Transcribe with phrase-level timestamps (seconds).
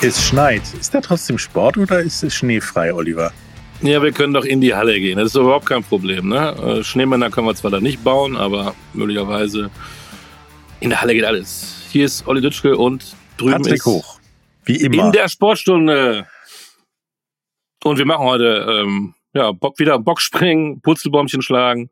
[0.00, 0.62] Es schneit.
[0.78, 3.32] Ist da trotzdem Sport oder ist es schneefrei, Oliver?
[3.82, 5.18] Ja, wir können doch in die Halle gehen.
[5.18, 6.28] Das ist überhaupt kein Problem.
[6.28, 6.78] Ne?
[6.78, 9.70] Äh, Schneemänner können wir zwar da nicht bauen, aber möglicherweise
[10.78, 11.84] in der Halle geht alles.
[11.90, 14.20] Hier ist Olli Dütschke und drüben Patrick ist Hoch.
[14.66, 15.06] Wie immer.
[15.06, 16.28] in der Sportstunde.
[17.82, 21.90] Und wir machen heute ähm, ja, Bock, wieder Bockspringen, Purzelbäumchen schlagen.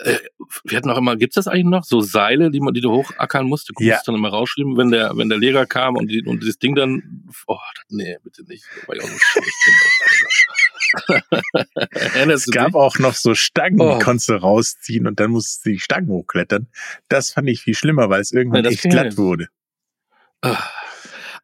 [0.00, 0.18] Äh,
[0.64, 1.84] wir hatten auch immer, gibt's das eigentlich noch?
[1.84, 3.68] So Seile, die man, die du hochackern musst?
[3.70, 3.94] Du Ja.
[3.94, 6.74] musst dann immer rausschreiben, wenn der, wenn der Lehrer kam und, die, und dieses Ding
[6.74, 7.58] dann, oh,
[7.90, 8.64] nee, bitte nicht.
[8.86, 9.54] War ja auch so schlecht.
[12.30, 12.74] Es gab dich?
[12.76, 13.96] auch noch so Stangen, Oh.
[13.98, 16.68] die konntest du rausziehen und dann musst du die Stangen hochklettern.
[17.08, 19.18] Das fand ich viel schlimmer, weil es irgendwann Ja, echt glatt nicht.
[19.18, 19.48] wurde.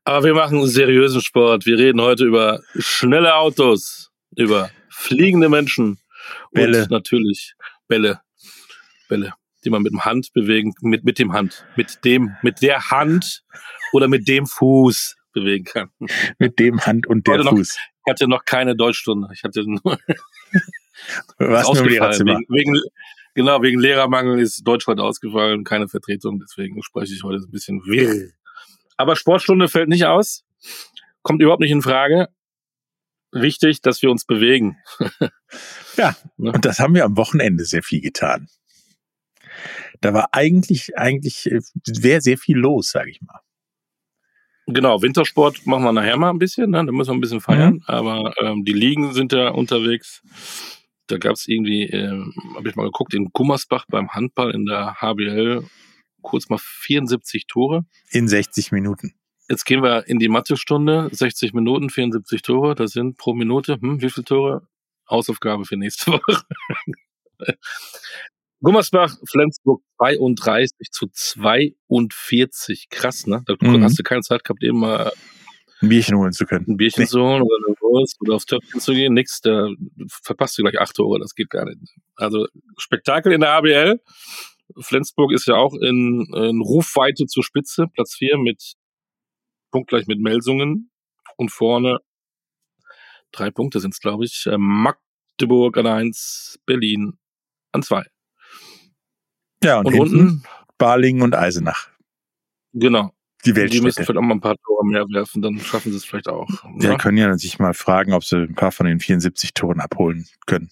[0.04, 1.66] Aber wir machen einen seriösen Sport.
[1.66, 5.98] Wir reden heute über schnelle Autos, über fliegende Menschen
[6.52, 6.82] Bälle.
[6.82, 7.54] und natürlich
[7.88, 8.20] Bälle.
[9.10, 12.90] Bälle, die man mit dem Hand bewegen, mit, mit dem Hand, mit dem, mit der
[12.90, 13.42] Hand
[13.92, 15.90] oder mit dem Fuß bewegen kann.
[16.38, 17.76] Mit dem Hand und der noch- Fuß.
[18.06, 19.28] Ich hatte noch keine Deutschstunde.
[19.34, 19.80] Ich hatte nur
[21.38, 22.26] im ausgefallen.
[22.26, 22.72] Wegen, wegen,
[23.34, 27.84] genau, wegen Lehrermangel ist Deutsch heute ausgefallen, keine Vertretung, deswegen spreche ich heute ein bisschen
[27.84, 28.30] wirr.
[28.96, 30.44] Aber Sportstunde fällt nicht aus,
[31.22, 32.28] kommt überhaupt nicht in Frage.
[33.32, 34.78] Wichtig, dass wir uns bewegen.
[35.96, 36.52] Ja, Ne?
[36.52, 38.48] und das haben wir am Wochenende sehr viel getan.
[40.00, 43.40] Da war eigentlich, eigentlich äh, sehr, sehr viel los, sage ich mal.
[44.66, 46.84] Genau, Wintersport machen wir nachher mal ein bisschen, ne?
[46.84, 50.22] da müssen wir ein bisschen feiern, aber ähm, die Ligen sind ja unterwegs.
[51.08, 55.00] Da gab es irgendwie, ähm, habe ich mal geguckt, in Gummersbach beim Handball in der
[55.00, 55.64] HBL
[56.22, 57.84] kurz mal 74 Tore.
[58.10, 59.14] In 60 Minuten.
[59.48, 61.08] Jetzt gehen wir in die Mathestunde.
[61.10, 62.74] 60 Minuten, 74 Tore.
[62.74, 64.68] Das sind pro Minute, hm, wie viele Tore?
[65.08, 66.44] Hausaufgabe für nächste Woche.
[68.62, 72.88] Gummersbach, Flensburg 32 zu 42.
[72.90, 73.42] Krass, ne?
[73.46, 73.82] Da Mhm.
[73.82, 75.12] hast du keine Zeit gehabt, eben mal
[75.82, 76.66] Ein Bierchen holen zu können.
[76.68, 77.08] ein Bierchen Nee.
[77.08, 79.14] zu holen oder eine Wurst oder aufs Töpfchen zu gehen.
[79.14, 79.68] Nix, da
[80.22, 81.18] verpasst du gleich acht Tore.
[81.18, 81.78] Das geht gar nicht.
[82.16, 82.46] Also
[82.76, 84.00] Spektakel in der ABL.
[84.78, 88.74] Flensburg ist ja auch in, in Rufweite zur Spitze, Platz 4 mit
[89.72, 90.90] punktgleich mit Melsungen
[91.36, 91.98] und vorne
[93.32, 94.44] drei Punkte sind es, glaube ich.
[94.46, 97.18] äh, Magdeburg an eins, Berlin
[97.72, 98.04] an zwei.
[99.62, 100.42] Ja, und, Und, unten,
[100.78, 101.88] Balingen und Eisenach.
[102.72, 103.12] genau,
[103.44, 103.92] Die die müssen Weltstädte.
[104.06, 106.48] vielleicht auch mal ein paar Tore mehr werfen, dann schaffen sie es vielleicht auch.
[106.80, 106.96] Die ne?
[106.96, 110.70] können ja sich mal fragen, ob sie ein paar von den 74 Toren abholen können.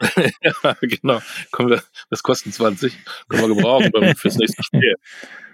[0.42, 1.22] Ja, genau.
[1.52, 2.92] Können wir, das kosten 20,
[3.30, 4.96] können wir gebrauchen fürs nächste Spiel.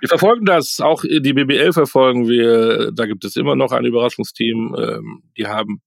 [0.01, 2.91] Wir verfolgen das, auch die BBL verfolgen wir.
[2.91, 4.75] Da gibt es immer noch ein Überraschungsteam.
[4.77, 5.81] Ähm, Die haben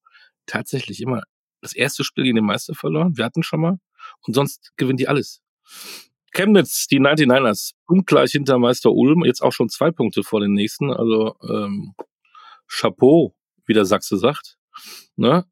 [0.46, 1.24] tatsächlich immer
[1.60, 3.18] das erste Spiel gegen den Meister verloren.
[3.18, 3.78] Wir hatten schon mal.
[4.26, 5.42] Und sonst gewinnen die alles.
[6.36, 10.92] Chemnitz, die 99ers, punktgleich hinter Meister Ulm, jetzt auch schon zwei Punkte vor den nächsten.
[10.92, 11.96] Also ähm,
[12.68, 13.36] Chapeau,
[13.66, 14.58] wie der Sachse sagt.
[15.16, 15.46] Ne?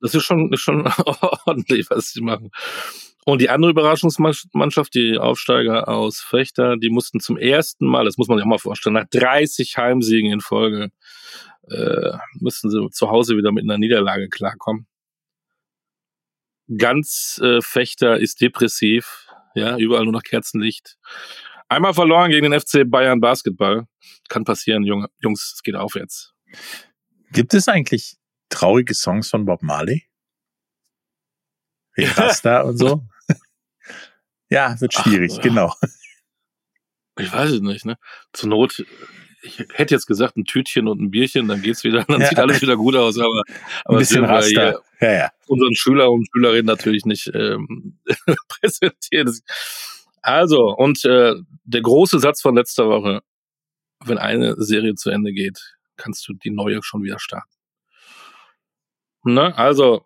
[0.00, 0.86] Das ist schon, ist schon
[1.46, 2.50] ordentlich, was sie machen.
[3.24, 8.28] Und die andere Überraschungsmannschaft, die Aufsteiger aus Fechter, die mussten zum ersten Mal, das muss
[8.28, 10.90] man sich auch mal vorstellen, nach 30 Heimsiegen in Folge,
[11.68, 14.86] äh, mussten sie zu Hause wieder mit einer Niederlage klarkommen.
[16.76, 20.96] Ganz äh, Fechter ist depressiv, ja, überall nur noch Kerzenlicht.
[21.68, 23.86] Einmal verloren gegen den FC Bayern Basketball.
[24.28, 26.34] Kann passieren, Junge, Jungs, es geht aufwärts.
[27.32, 28.16] Gibt es eigentlich
[28.48, 30.04] traurige Songs von Bob Marley?
[31.96, 32.10] Ja.
[32.16, 33.06] Rasta und so?
[34.48, 35.74] ja, wird schwierig, Ach, genau.
[37.18, 37.98] Ich weiß es nicht, ne?
[38.32, 38.84] Zur Not,
[39.42, 42.26] ich hätte jetzt gesagt, ein Tütchen und ein Bierchen, dann geht's wieder, dann Ja.
[42.28, 43.54] sieht alles wieder gut aus, aber, Ein
[43.84, 44.48] aber bisschen wir Rasta.
[44.50, 45.30] hier Ja, ja.
[45.46, 47.98] unseren Schüler und Schülerinnen natürlich nicht ähm,
[48.48, 49.32] präsentieren.
[50.22, 51.34] Also, und äh,
[51.64, 53.20] der große Satz von letzter Woche,
[54.04, 57.48] wenn eine Serie zu Ende geht, kannst du die neue schon wieder starten.
[59.24, 59.56] Ne?
[59.56, 60.04] Also,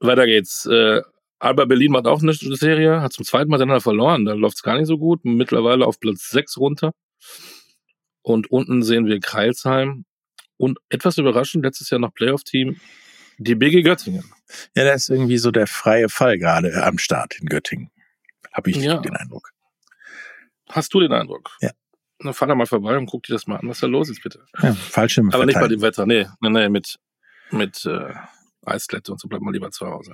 [0.00, 0.66] weiter geht's.
[0.66, 1.02] Äh,
[1.38, 4.24] Alba Berlin macht auch eine Serie, hat zum zweiten Mal hintereinander verloren.
[4.24, 5.24] Da läuft's gar nicht so gut.
[5.24, 6.92] Mittlerweile auf Platz 6 runter.
[8.22, 10.04] Und unten sehen wir Kreilsheim.
[10.56, 12.80] Und etwas überraschend, letztes Jahr noch Playoff-Team,
[13.38, 14.24] die BG Göttingen.
[14.76, 17.90] Ja, da ist irgendwie so der freie Fall gerade am Start in Göttingen.
[18.52, 18.98] Habe ich Ja.
[18.98, 19.50] den Eindruck.
[20.68, 21.50] Hast du den Eindruck?
[21.60, 21.70] Ja.
[22.20, 24.22] Dann fahr da mal vorbei und guck dir das mal an, was da los ist,
[24.22, 24.44] bitte.
[24.62, 26.98] Ja, Fallschirm Aber nicht bei dem Wetter, nee, nee, nee, mit,
[27.50, 28.14] mit äh,
[28.64, 30.12] Eisklette und so bleibt mal lieber zu Hause.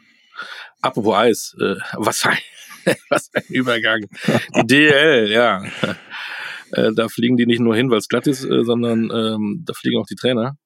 [0.80, 2.38] Apropos Eis, äh, was ein,
[3.10, 4.06] was ein Übergang.
[4.54, 5.62] Die DL, ja.
[6.72, 9.72] Äh, da fliegen die nicht nur hin, weil es glatt ist, äh, sondern ähm, da
[9.74, 10.56] fliegen auch die Trainer.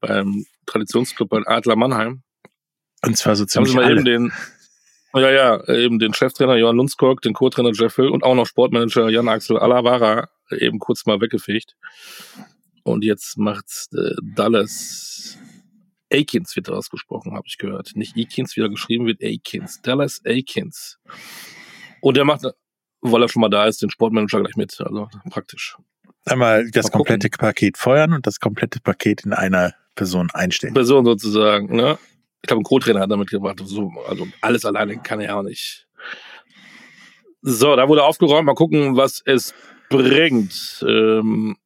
[0.00, 2.22] Beim Traditionsclub bei Adler Mannheim.
[3.04, 4.30] Und zwar so Jetzt haben sie ziemlich mal eben alle.
[4.30, 4.32] den,
[5.14, 9.08] ja, ja, eben den Cheftrainer Johann Lundskog, den Co-Trainer Jeff Hill und auch noch Sportmanager
[9.10, 11.76] Jan-Axel Alavara eben kurz mal weggefegt.
[12.84, 15.38] Und jetzt macht äh, Dallas
[16.12, 17.92] Akins wird ausgesprochen, habe ich gehört.
[17.94, 19.80] Nicht Akins, wie er geschrieben wird, Akins.
[19.82, 20.98] Dallas Akins.
[22.00, 22.44] Und der macht,
[23.02, 24.80] weil er schon mal da ist, den Sportmanager gleich mit.
[24.80, 25.76] Also praktisch.
[26.24, 30.74] Einmal das mal komplette Paket feuern und das komplette Paket in einer Person einstellen.
[30.74, 31.98] Person sozusagen, ne?
[32.42, 33.60] Ich glaube, ein Co-Trainer hat damit gemacht.
[33.64, 35.86] So, also alles alleine kann er auch nicht.
[37.42, 38.46] So, da wurde aufgeräumt.
[38.46, 39.52] Mal gucken, was es
[39.88, 40.84] bringt.
[40.86, 41.56] Ähm,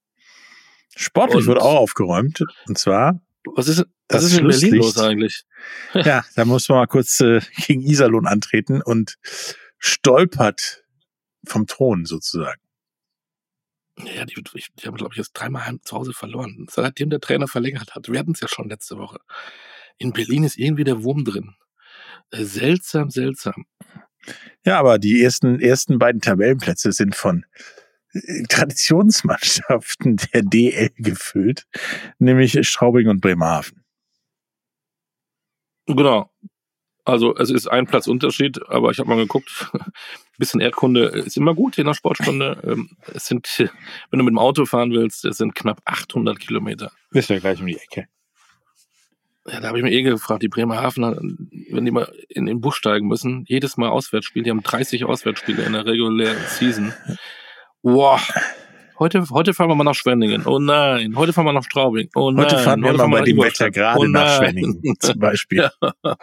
[0.94, 2.42] Sportlich wurde auch aufgeräumt.
[2.66, 3.20] Und zwar.
[3.54, 5.44] Was ist, was ist in Berlin los eigentlich?
[5.94, 9.16] Ja, da muss man mal kurz äh, gegen Iserlohn antreten und
[9.78, 10.82] stolpert
[11.46, 12.60] vom Thron sozusagen.
[13.98, 16.66] Ja, die, die haben, glaube ich, jetzt dreimal zu Hause verloren.
[16.70, 18.10] Seitdem der Trainer verlängert hat.
[18.10, 19.18] Wir hatten es ja schon letzte Woche.
[19.98, 21.54] In Berlin ist irgendwie der Wurm drin.
[22.30, 23.64] Äh, seltsam, seltsam.
[24.64, 27.46] Ja, aber die ersten, ersten beiden Tabellenplätze sind von
[28.12, 31.66] äh, Traditionsmannschaften der DL gefüllt,
[32.18, 33.82] nämlich Straubing und Bremerhaven.
[35.86, 36.30] Genau.
[37.06, 39.80] Also es ist ein Platzunterschied, aber ich habe mal geguckt, ein
[40.38, 42.58] bisschen Erdkunde ist immer gut in der Sportstunde.
[42.64, 43.48] Ähm, es sind,
[44.10, 46.90] wenn du mit dem Auto fahren willst, es sind knapp 800 Kilometer.
[47.12, 48.08] Ist ja gleich um die Ecke.
[49.46, 51.38] Ja, da habe ich mir eh gefragt, die Bremerhaven,
[51.70, 55.62] wenn die mal in den Bus steigen müssen, jedes Mal Auswärtsspiel, die haben 30 Auswärtsspiele
[55.62, 56.92] in der regulären Season.
[57.82, 58.20] Boah,
[58.98, 60.46] Heute, heute fahren wir mal nach Schwenningen.
[60.46, 61.16] Oh nein.
[61.16, 62.08] Heute fahren wir nach Straubing.
[62.14, 62.46] Oh nein.
[62.46, 65.68] Heute fahren wir heute mal bei dem Wetter gerade oh nach Schwenningen zum Beispiel.
[65.82, 65.92] Ja.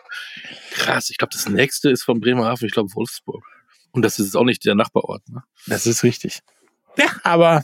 [0.72, 1.12] Krass.
[1.12, 2.66] Ich glaube, das nächste ist von Bremerhaven.
[2.66, 3.44] Ich glaube, Wolfsburg.
[3.92, 5.22] Und das ist auch nicht der Nachbarort.
[5.30, 5.44] Ne?
[5.68, 6.40] Das ist richtig.
[6.98, 7.64] Ja, aber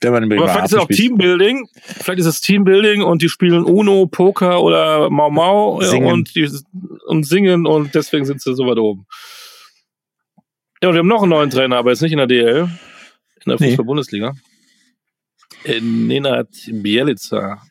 [0.00, 1.68] wenn man in Bremerhaven aber vielleicht ist es auch Teambuilding.
[1.82, 6.10] Vielleicht ist es Teambuilding und die spielen Uno, Poker oder Mau Mau singen.
[6.10, 6.48] Und, die,
[7.06, 9.06] und singen und deswegen sind sie so weit oben.
[10.82, 12.70] Ja, und wir haben noch einen neuen Trainer, aber jetzt nicht in der DL
[13.46, 14.34] in der Fußball-Bundesliga.
[15.64, 15.72] Nee.
[15.72, 17.62] Äh, Nenad Bielica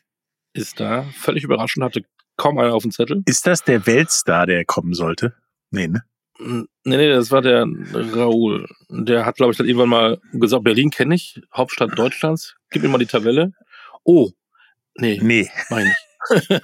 [0.52, 1.04] ist da.
[1.14, 2.02] Völlig überraschend, hatte
[2.36, 3.22] kaum einer auf dem Zettel.
[3.26, 5.34] Ist das der Weltstar, der kommen sollte?
[5.70, 6.02] Nee, ne?
[6.38, 8.66] Nee, nee, das war der Raoul.
[8.90, 12.56] Der hat, glaube ich, dann irgendwann mal gesagt, Berlin kenne ich, Hauptstadt Deutschlands.
[12.70, 13.52] Gib mir mal die Tabelle.
[14.04, 14.30] Oh,
[14.96, 15.18] nee.
[15.22, 15.48] Nee.
[15.70, 16.60] Meine ich.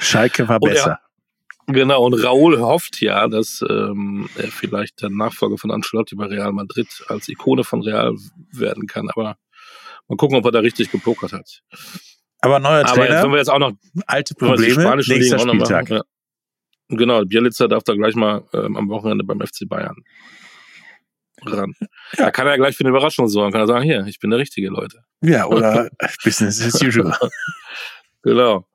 [0.00, 1.00] Schalke war besser.
[1.70, 6.52] Genau, und Raúl hofft ja, dass ähm, er vielleicht der Nachfolger von Ancelotti bei Real
[6.52, 8.14] Madrid als Ikone von Real
[8.52, 9.10] werden kann.
[9.10, 9.36] Aber
[10.08, 11.62] mal gucken, ob er da richtig gepokert hat.
[12.40, 12.92] Aber neuer Trainer.
[12.92, 13.72] Aber jetzt, wenn wir jetzt auch noch
[14.06, 15.90] alte Probleme, nächster Spieltag.
[15.90, 16.00] Ja.
[16.88, 19.96] Genau, Bielitzer darf da gleich mal ähm, am Wochenende beim FC Bayern
[21.44, 21.74] ran.
[22.16, 22.24] Ja.
[22.24, 23.52] Da kann er gleich für eine Überraschung sorgen.
[23.52, 25.04] Kann er sagen, hier, ich bin der richtige, Leute.
[25.20, 25.90] Ja, oder
[26.24, 27.16] Business as usual.
[28.22, 28.66] genau.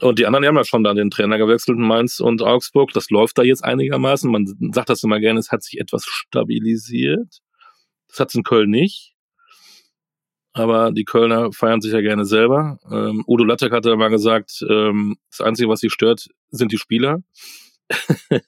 [0.00, 2.92] Und die anderen die haben ja schon dann den Trainer gewechselt in Mainz und Augsburg.
[2.92, 4.30] Das läuft da jetzt einigermaßen.
[4.30, 7.40] Man sagt das immer gerne, es hat sich etwas stabilisiert.
[8.08, 9.14] Das hat es in Köln nicht.
[10.52, 12.78] Aber die Kölner feiern sich ja gerne selber.
[12.90, 17.22] Ähm, Udo Lattek hatte mal gesagt, ähm, das Einzige, was sie stört, sind die Spieler.
[18.30, 18.40] und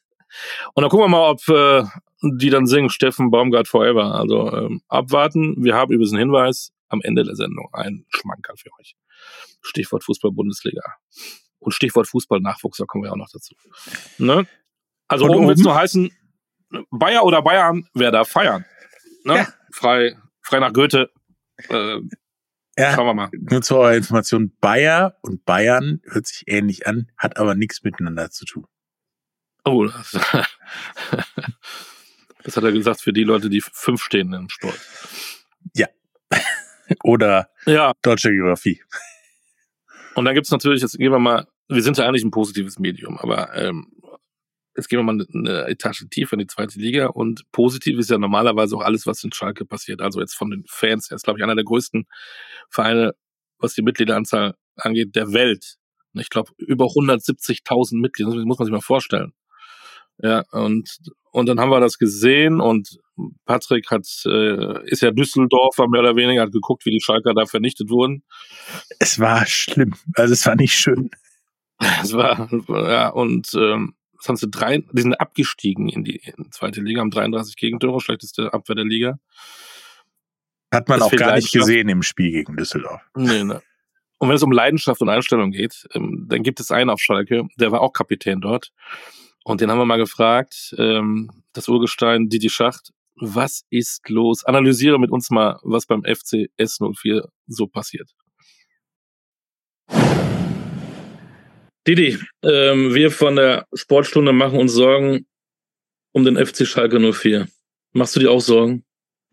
[0.75, 1.85] dann gucken wir mal, ob äh,
[2.23, 4.14] die dann singen Steffen Baumgart Forever.
[4.14, 5.56] Also ähm, abwarten.
[5.58, 7.69] Wir haben übrigens einen Hinweis am Ende der Sendung.
[7.73, 8.94] Ein Schmankerl für euch.
[9.62, 10.82] Stichwort Fußball-Bundesliga.
[11.61, 13.55] Und Stichwort Fußball-Nachwuchs, da kommen wir auch noch dazu.
[14.19, 14.47] Ne?
[15.09, 16.11] Also oben wird es nur heißen,
[16.91, 18.65] Bayer oder Bayern, wer da feiern.
[19.25, 19.37] Ne?
[19.37, 19.49] Ja.
[19.73, 21.11] Frei, frei nach Goethe.
[21.69, 22.01] Äh,
[22.79, 23.29] ja, schauen wir mal.
[23.32, 28.31] Nur zur eurer Information, Bayer und Bayern hört sich ähnlich an, hat aber nichts miteinander
[28.31, 28.67] zu tun.
[29.65, 30.13] Oh, das,
[32.43, 34.81] das hat er gesagt für die Leute, die fünf stehen im Sport.
[35.75, 35.89] Ja.
[37.05, 37.93] Oder ja.
[38.01, 38.82] deutsche Geografie.
[40.15, 43.19] Und dann gibt's natürlich, jetzt gehen wir mal, wir sind ja eigentlich ein positives Medium,
[43.19, 43.93] aber ähm,
[44.77, 48.19] jetzt gehen wir mal eine Etage tiefer in die zweite Liga und positiv ist ja
[48.19, 50.00] normalerweise auch alles, was in Schalke passiert.
[50.00, 52.06] Also jetzt von den Fans her ist, glaube ich, einer der größten
[52.70, 53.15] Vereine,
[53.58, 55.77] was die Mitgliederanzahl angeht, der Welt.
[56.15, 59.32] Ich glaube, über 170.000 Mitglieder, das muss man sich mal vorstellen.
[60.19, 60.98] Ja, und,
[61.31, 62.98] und dann haben wir das gesehen und
[63.44, 67.46] Patrick hat, äh, ist ja Düsseldorfer mehr oder weniger, hat geguckt, wie die Schalker da
[67.46, 68.24] vernichtet wurden.
[68.98, 69.94] Es war schlimm.
[70.15, 71.10] Also es war nicht schön.
[72.03, 76.44] Es war, ja, und ähm, das haben sie drei, die sind abgestiegen in die, in
[76.44, 79.19] die zweite Liga, haben 33 Gegentore, schlechteste Abwehr der Liga.
[80.72, 83.01] Hat man das auch gar nicht gesehen im Spiel gegen Düsseldorf.
[83.17, 83.63] Nee, ne.
[84.19, 87.49] Und wenn es um Leidenschaft und Einstellung geht, ähm, dann gibt es einen auf Schalke,
[87.56, 88.70] der war auch Kapitän dort.
[89.44, 94.44] Und den haben wir mal gefragt, ähm, das Urgestein Didi Schacht, was ist los?
[94.44, 98.10] Analysiere mit uns mal, was beim FC S04 so passiert.
[101.91, 105.27] Didi, ähm, wir von der Sportstunde machen uns Sorgen
[106.13, 107.49] um den FC Schalke 04.
[107.94, 108.85] Machst du dir auch Sorgen?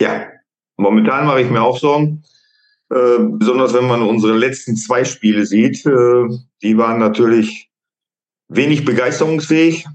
[0.02, 0.28] Ja,
[0.76, 2.24] momentan mache ich mir auch Sorgen.
[2.90, 5.86] Äh, besonders wenn man unsere letzten zwei Spiele sieht.
[5.86, 6.24] Äh,
[6.64, 7.70] die waren natürlich
[8.48, 9.86] wenig begeisterungsfähig.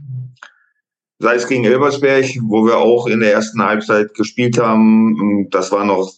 [1.19, 5.51] Sei es gegen Elbersberg, wo wir auch in der ersten Halbzeit gespielt haben.
[5.51, 6.13] Das war noch,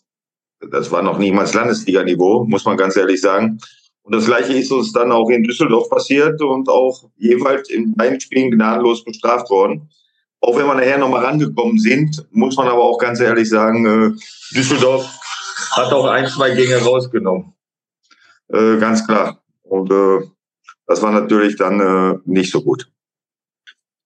[0.71, 3.61] das war noch niemals Landesliga-Niveau, muss man ganz ehrlich sagen.
[4.05, 8.21] Und das Gleiche ist uns dann auch in Düsseldorf passiert und auch jeweils in beiden
[8.21, 9.89] Spielen gnadenlos bestraft worden.
[10.41, 14.55] Auch wenn wir nachher nochmal rangekommen sind, muss man aber auch ganz ehrlich sagen, äh,
[14.55, 15.09] Düsseldorf
[15.71, 17.55] hat auch ein, zwei Gänge rausgenommen.
[18.49, 19.43] Äh, ganz klar.
[19.63, 20.21] Und äh,
[20.87, 22.93] das war natürlich dann nicht so gut.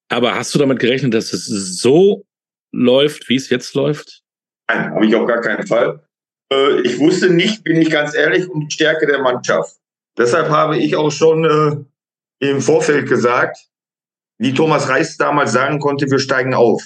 [0.09, 2.25] Aber hast du damit gerechnet, dass es so
[2.71, 4.23] läuft, wie es jetzt läuft?
[4.69, 6.09] Nein, habe ich auf gar keinen Fall.
[6.85, 9.75] Ich wusste nicht, bin ich ganz ehrlich, um die Stärke der Mannschaft.
[10.19, 13.69] Deshalb habe ich auch schon äh, im Vorfeld gesagt,
[14.39, 16.83] wie Thomas Reis damals sagen konnte, wir steigen auf.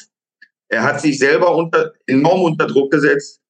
[0.69, 3.41] Er hat sich selber unter, enorm unter Druck gesetzt.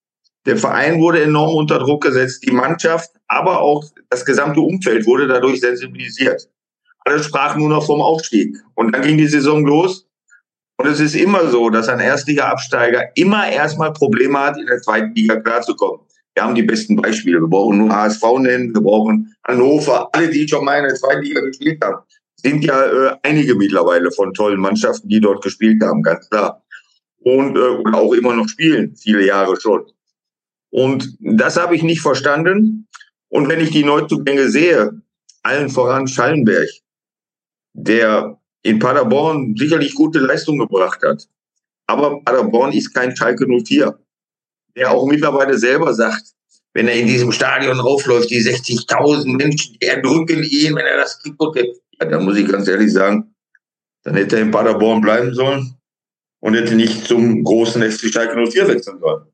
[0.46, 5.28] Der Verein wurde enorm unter Druck gesetzt, die Mannschaft, aber auch das gesamte Umfeld wurde
[5.28, 6.48] dadurch sensibilisiert.
[7.04, 8.56] Alle sprachen nur noch vom Aufstieg.
[8.74, 10.08] Und dann ging die Saison los.
[10.78, 15.14] Und es ist immer so, dass ein Erstliga-Absteiger immer erstmal Probleme hat, in der zweiten
[15.14, 16.00] Liga klarzukommen.
[16.34, 17.40] Wir haben die besten Beispiele.
[17.40, 21.22] Wir brauchen nur HSV nennen, wir brauchen Hannover, alle, die schon mal in der zweiten
[21.22, 22.02] Liga gespielt haben.
[22.36, 26.62] Sind ja äh, einige mittlerweile von tollen Mannschaften, die dort gespielt haben, ganz klar.
[27.18, 29.84] Und äh, auch immer noch spielen, viele Jahre schon.
[30.70, 32.88] Und das habe ich nicht verstanden.
[33.28, 35.02] Und wenn ich die Neuzugänge sehe,
[35.42, 36.68] allen voran Schallenberg,
[37.74, 41.28] der in Paderborn sicherlich gute Leistung gebracht hat.
[41.86, 43.98] Aber Paderborn ist kein Schalke 04
[44.76, 46.22] der auch mittlerweile selber sagt,
[46.74, 51.18] wenn er in diesem Stadion aufläuft, die 60.000 Menschen, die erdrücken ihn, wenn er das
[51.18, 51.66] Trikot hat.
[52.00, 53.34] Ja, dann muss ich ganz ehrlich sagen,
[54.04, 55.74] dann hätte er in Paderborn bleiben sollen
[56.40, 59.26] und hätte nicht zum großen FC Schalke 04 wechseln sollen.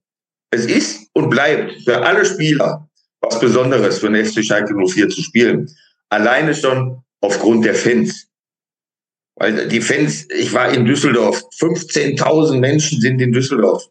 [0.51, 2.89] Es ist und bleibt für alle Spieler
[3.21, 5.71] was Besonderes für den FC Schalke 04 zu spielen.
[6.09, 8.29] Alleine schon aufgrund der Fans.
[9.37, 13.89] Weil die Fans, ich war in Düsseldorf, 15.000 Menschen sind in Düsseldorf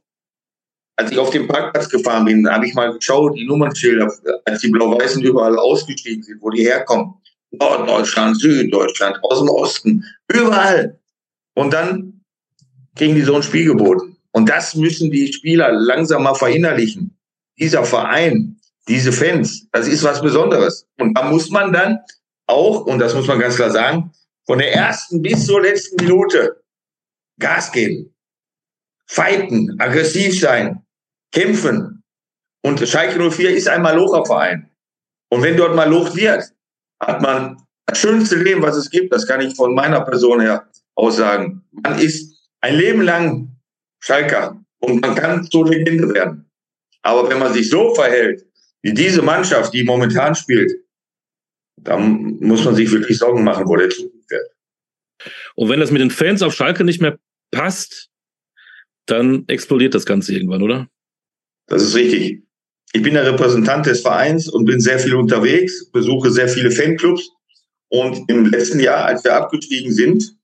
[0.98, 4.12] als ich auf dem Parkplatz gefahren bin, habe ich mal geschaut, die Nummernschilder,
[4.46, 7.14] als die Blau-Weißen überall ausgestiegen sind, wo die herkommen.
[7.52, 11.00] Norddeutschland, Süddeutschland, aus dem Osten, überall.
[11.54, 12.26] Und dann
[12.96, 14.18] kriegen die so ein Spiel geboten.
[14.32, 17.18] Und das müssen die Spieler langsam mal verinnerlichen.
[17.60, 20.88] Dieser Verein, diese Fans, das ist was Besonderes.
[21.00, 22.00] Und da muss man dann
[22.48, 24.12] auch, und das muss man ganz klar sagen,
[24.46, 26.64] von der ersten bis zur letzten Minute
[27.40, 28.16] Gas geben,
[29.06, 30.84] fighten, aggressiv sein,
[31.32, 32.04] kämpfen.
[32.64, 34.70] Und Schalke 04 ist ein Malocher-Verein.
[35.30, 36.44] Und wenn dort Maloch wird,
[37.02, 39.14] hat man das schönste Leben, was es gibt.
[39.14, 41.64] Das kann ich von meiner Person her aussagen.
[41.72, 43.56] Man ist ein Leben lang
[44.04, 46.50] Schalker und man kann zur Legende werden.
[47.02, 48.46] Aber wenn man sich so verhält,
[48.82, 50.72] wie diese Mannschaft, die momentan spielt,
[51.82, 54.50] dann muss man sich wirklich Sorgen machen, wo der Zukunft wird.
[55.56, 57.18] Und wenn das mit den Fans auf Schalke nicht mehr
[57.52, 58.10] passt,
[59.06, 60.88] dann explodiert das Ganze irgendwann, oder?
[61.68, 62.44] Das ist richtig.
[62.94, 67.30] Ich bin der Repräsentant des Vereins und bin sehr viel unterwegs, besuche sehr viele Fanclubs.
[67.90, 70.36] Und im letzten Jahr, als wir abgestiegen sind,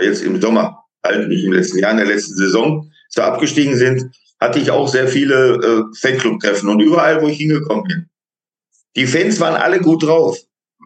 [0.00, 3.76] jetzt im Sommer, halt nicht im letzten Jahr, in der letzten Saison, als wir abgestiegen
[3.76, 4.10] sind,
[4.40, 8.06] hatte ich auch sehr viele äh, Fanclub-Treffen und überall, wo ich hingekommen bin.
[8.96, 10.38] Die Fans waren alle gut drauf,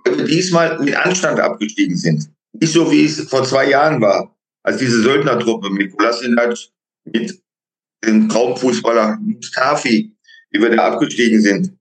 [0.05, 2.31] weil wir diesmal mit Anstand abgestiegen sind.
[2.53, 6.57] Nicht so, wie es vor zwei Jahren war, als diese Söldnertruppe mit Kolasinac,
[7.05, 7.41] mit
[8.05, 10.17] den Traumfußballer Mustafi,
[10.51, 11.77] wie wir da abgestiegen sind.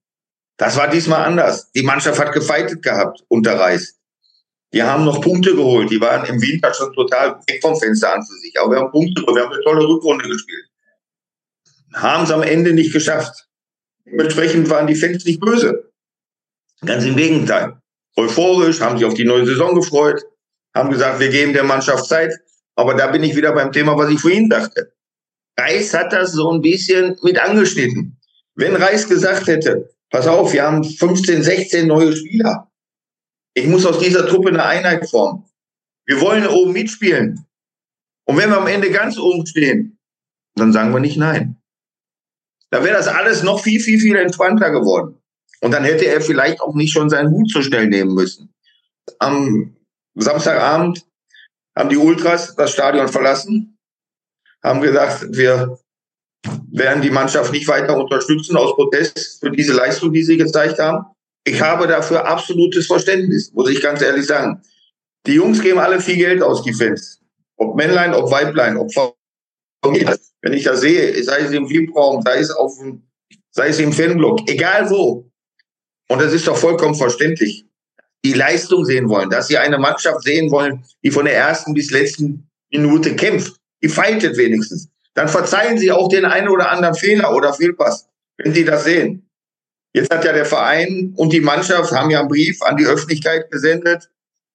[0.58, 1.72] Das war diesmal anders.
[1.72, 3.98] Die Mannschaft hat gefeitet gehabt unter Reis.
[4.74, 5.90] Die haben noch Punkte geholt.
[5.90, 8.60] Die waren im Winter schon total weg vom Fenster an für sich.
[8.60, 9.38] Aber wir haben Punkte geholt.
[9.38, 10.66] Wir haben eine tolle Rückrunde gespielt.
[11.94, 13.48] Haben es am Ende nicht geschafft.
[14.06, 15.92] Dementsprechend waren die Fans nicht böse.
[16.86, 17.78] Ganz im Gegenteil.
[18.16, 20.22] Euphorisch, haben sich auf die neue Saison gefreut,
[20.76, 22.34] haben gesagt, wir geben der Mannschaft Zeit.
[22.76, 24.94] Aber da bin ich wieder beim Thema, was ich vorhin dachte.
[25.60, 28.18] Reis hat das so ein bisschen mit angeschnitten.
[28.56, 32.72] Wenn Reis gesagt hätte, pass auf, wir haben 15, 16 neue Spieler.
[33.54, 35.46] Ich muss aus dieser Truppe eine Einheit formen.
[36.06, 37.46] Wir wollen oben mitspielen.
[38.26, 39.98] Und wenn wir am Ende ganz oben stehen,
[40.56, 41.58] dann sagen wir nicht nein.
[42.72, 45.22] Da wäre das alles noch viel, viel, viel entspannter geworden.
[45.62, 48.54] Und dann hätte er vielleicht auch nicht schon seinen Hut so schnell nehmen müssen.
[49.18, 49.76] Am
[50.16, 51.06] Samstagabend
[51.76, 53.79] haben die Ultras das Stadion verlassen
[54.64, 55.78] haben gesagt, wir
[56.72, 61.06] werden die Mannschaft nicht weiter unterstützen aus Protest für diese Leistung, die sie gezeigt haben.
[61.46, 64.62] Ich habe dafür absolutes Verständnis, muss ich ganz ehrlich sagen.
[65.26, 67.22] Die Jungs geben alle viel Geld aus, die Fans.
[67.58, 68.92] Ob Männlein, ob Weiblein, ob
[69.84, 70.18] Familie.
[70.42, 73.04] Wenn ich das sehe, sei es im VIP-Raum, sei es auf dem,
[73.52, 75.30] sei es im Fanblock, egal wo.
[76.10, 77.66] Und das ist doch vollkommen verständlich.
[78.24, 81.92] Die Leistung sehen wollen, dass sie eine Mannschaft sehen wollen, die von der ersten bis
[81.92, 83.59] letzten Minute kämpft.
[83.82, 84.90] Die fightet wenigstens.
[85.14, 88.08] Dann verzeihen sie auch den einen oder anderen Fehler oder Fehlpass,
[88.38, 89.30] wenn sie das sehen.
[89.94, 93.50] Jetzt hat ja der Verein und die Mannschaft haben ja einen Brief an die Öffentlichkeit
[93.50, 94.10] gesendet,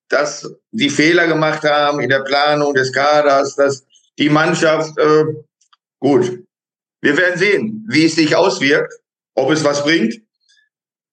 [0.08, 3.84] dass sie Fehler gemacht haben in der Planung des Kaders, dass
[4.18, 5.24] die Mannschaft, äh,
[5.98, 6.44] gut,
[7.02, 8.94] wir werden sehen, wie es sich auswirkt,
[9.34, 10.22] ob es was bringt.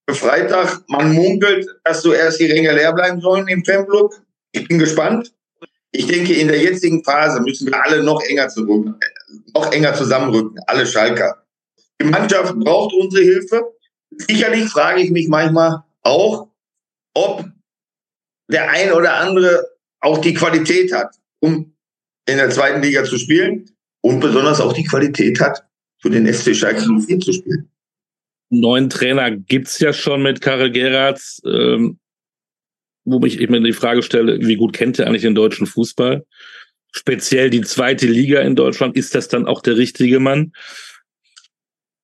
[0.09, 4.13] Freitag, man munkelt, dass zuerst die Ränge leer bleiben sollen im Fanclub.
[4.51, 5.33] Ich bin gespannt.
[5.93, 8.95] Ich denke, in der jetzigen Phase müssen wir alle noch enger zurück,
[9.53, 11.43] noch enger zusammenrücken, alle Schalker.
[12.01, 13.61] Die Mannschaft braucht unsere Hilfe.
[14.11, 16.47] Sicherlich frage ich mich manchmal auch,
[17.13, 17.45] ob
[18.49, 19.65] der ein oder andere
[19.99, 21.73] auch die Qualität hat, um
[22.27, 23.69] in der zweiten Liga zu spielen
[24.01, 25.63] und besonders auch die Qualität hat,
[25.99, 27.69] für den FC Schalke 04 zu spielen.
[28.49, 31.41] Neuen Trainer gibt's ja schon mit Karel Geratz,
[33.03, 36.25] wo ich mir die Frage stelle, wie gut kennt er eigentlich den deutschen Fußball?
[36.91, 40.51] Speziell die zweite Liga in Deutschland, ist das dann auch der richtige Mann?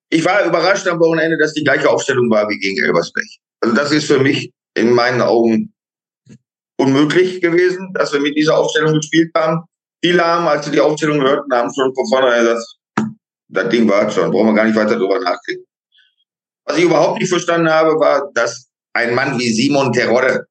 [0.09, 3.27] Ich war überrascht am Wochenende, dass die gleiche Aufstellung war wie gegen Elversberg.
[3.59, 5.73] Also das ist für mich in meinen Augen
[6.77, 9.63] unmöglich gewesen, dass wir mit dieser Aufstellung gespielt haben.
[10.03, 12.63] Viele haben, als sie die Aufstellung hörten, haben schon von vornherein gesagt,
[13.49, 15.65] das Ding war schon, brauchen wir gar nicht weiter drüber nachdenken.
[16.65, 20.45] Was ich überhaupt nicht verstanden habe, war, dass ein Mann wie Simon Terodde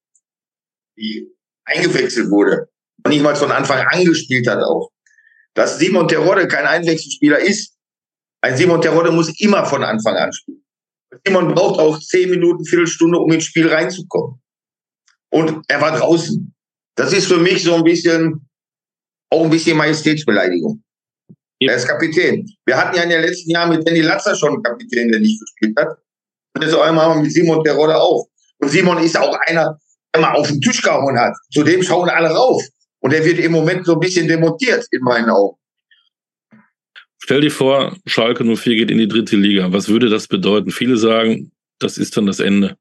[1.64, 2.68] eingewechselt wurde
[3.04, 4.90] und nicht mal von Anfang an gespielt hat auch.
[5.54, 7.74] Dass Simon Terodde kein Einwechselspieler ist,
[8.42, 10.64] ein Simon Terodde muss immer von Anfang an spielen.
[11.24, 14.40] Simon braucht auch zehn Minuten, Viertelstunde, um ins Spiel reinzukommen.
[15.30, 16.54] Und er war draußen.
[16.96, 18.48] Das ist für mich so ein bisschen,
[19.30, 20.82] auch ein bisschen Majestätsbeleidigung.
[21.60, 21.72] Ja.
[21.72, 22.46] Er ist Kapitän.
[22.66, 25.40] Wir hatten ja in den letzten Jahren mit Danny Latzer schon einen Kapitän, der nicht
[25.40, 25.98] gespielt hat.
[26.54, 28.28] Und jetzt einmal haben wir mit Simon Terodde auch.
[28.58, 29.78] Und Simon ist auch einer,
[30.20, 31.34] mal auf den Tisch gehauen hat.
[31.52, 32.62] Zu dem schauen alle rauf.
[33.00, 35.56] Und er wird im Moment so ein bisschen demontiert, in meinen Augen.
[37.18, 39.72] Stell dir vor, Schalke 04 geht in die dritte Liga.
[39.72, 40.70] Was würde das bedeuten?
[40.70, 42.76] Viele sagen, das ist dann das Ende.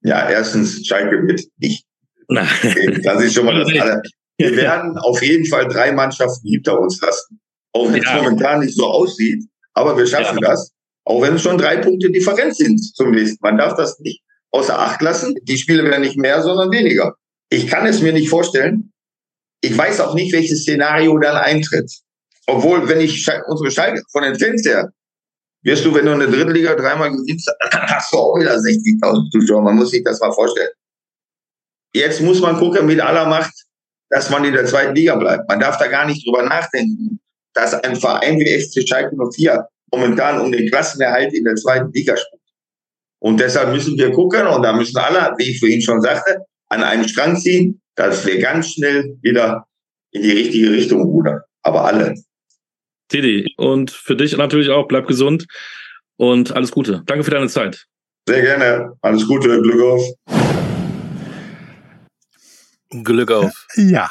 [0.00, 1.84] Ja, erstens, Schalke wird nicht.
[2.28, 4.02] Das ist schon mal das alle.
[4.38, 7.40] Wir werden auf jeden Fall drei Mannschaften hinter uns lassen.
[7.72, 8.16] Auch wenn es ja.
[8.22, 10.50] momentan nicht so aussieht, aber wir schaffen ja.
[10.50, 10.72] das.
[11.04, 13.40] Auch wenn es schon drei Punkte Differenz sind zumindest.
[13.42, 15.34] Man darf das nicht außer Acht lassen.
[15.42, 17.14] Die Spiele werden nicht mehr, sondern weniger.
[17.50, 18.92] Ich kann es mir nicht vorstellen.
[19.60, 21.90] Ich weiß auch nicht, welches Szenario dann eintritt.
[22.46, 24.90] Obwohl, wenn ich unsere Schalke von den Fans her,
[25.62, 29.30] wirst du, wenn du in der dritten Liga dreimal gewinnst, hast du auch wieder 60.000
[29.30, 29.62] Zuschauer.
[29.62, 30.70] Man muss sich das mal vorstellen.
[31.94, 33.52] Jetzt muss man gucken mit aller Macht,
[34.10, 35.48] dass man in der zweiten Liga bleibt.
[35.48, 37.20] Man darf da gar nicht drüber nachdenken,
[37.54, 42.16] dass ein Verein wie FC Schalke 04 momentan um den Klassenerhalt in der zweiten Liga
[42.16, 42.41] spielt.
[43.22, 46.38] Und deshalb müssen wir gucken, und da müssen alle, wie ich vorhin schon sagte,
[46.70, 49.64] an einen Strang ziehen, dass wir ganz schnell wieder
[50.10, 51.40] in die richtige Richtung rudern.
[51.62, 52.16] Aber alle.
[53.12, 53.54] Didi.
[53.56, 55.46] Und für dich natürlich auch, bleib gesund
[56.16, 57.04] und alles Gute.
[57.06, 57.86] Danke für deine Zeit.
[58.28, 58.92] Sehr gerne.
[59.02, 60.02] Alles Gute, Glück auf.
[63.04, 63.66] Glück auf.
[63.76, 64.10] Ja.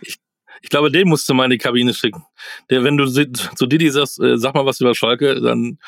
[0.00, 0.16] Ich,
[0.60, 2.24] ich glaube, den musst du mal in die Kabine schicken.
[2.70, 5.78] Der, wenn du zu Didi sagst, äh, sag mal was über Schalke, dann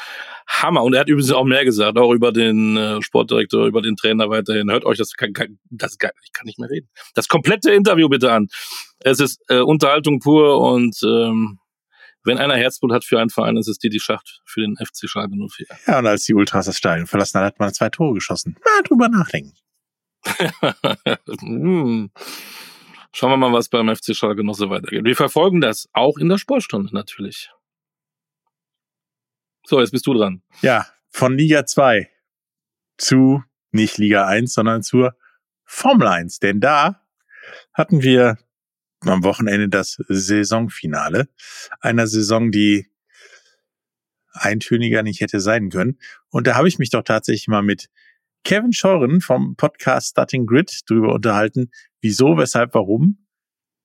[0.47, 0.83] Hammer.
[0.83, 4.31] Und er hat übrigens auch mehr gesagt, auch über den äh, Sportdirektor, über den Trainer
[4.31, 4.71] weiterhin.
[4.71, 6.89] Hört euch das, kann, kann, das kann, ich kann nicht mehr reden.
[7.15, 8.49] Das komplette Interview bitte an.
[9.01, 11.59] Es ist äh, Unterhaltung pur und ähm,
[12.25, 15.35] wenn einer Herzblut hat für einen Verein, ist es Didi Schacht für den FC Schalke
[15.35, 15.67] 04.
[15.87, 18.57] Ja, und als die Ultras das Stadion verlassen hat, hat man zwei Tore geschossen.
[18.65, 19.55] Mal drüber nachdenken.
[21.41, 22.11] hm.
[23.15, 25.05] Schauen wir mal, was beim FC Schalke noch so weitergeht.
[25.05, 27.51] Wir verfolgen das auch in der Sportstunde natürlich.
[29.65, 30.43] So, jetzt bist du dran.
[30.63, 32.11] Ja, von Liga 2
[32.97, 35.15] zu nicht Liga 1, sondern zur
[35.65, 36.39] Formel 1.
[36.39, 37.03] Denn da
[37.73, 38.39] hatten wir
[39.01, 41.29] am Wochenende das Saisonfinale
[41.81, 42.89] einer Saison, die
[44.33, 45.99] eintöniger nicht hätte sein können.
[46.31, 47.89] Und da habe ich mich doch tatsächlich mal mit
[48.45, 51.71] Kevin Scheuren vom Podcast Starting Grid darüber unterhalten,
[52.03, 53.25] wieso, weshalb, warum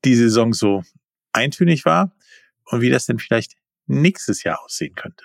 [0.03, 0.83] die Saison so
[1.31, 2.13] eintönig war
[2.65, 5.23] und wie das denn vielleicht nächstes Jahr aussehen könnte.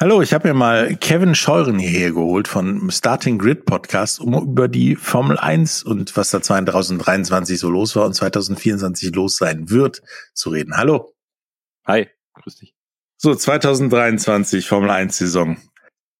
[0.00, 4.68] Hallo, ich habe mir mal Kevin Scheuren hierher geholt von Starting Grid Podcast, um über
[4.68, 10.02] die Formel 1 und was da 2023 so los war und 2024 los sein wird
[10.34, 10.76] zu reden.
[10.76, 11.14] Hallo.
[11.84, 12.74] Hi, grüß dich.
[13.16, 15.56] So, 2023 Formel 1 Saison.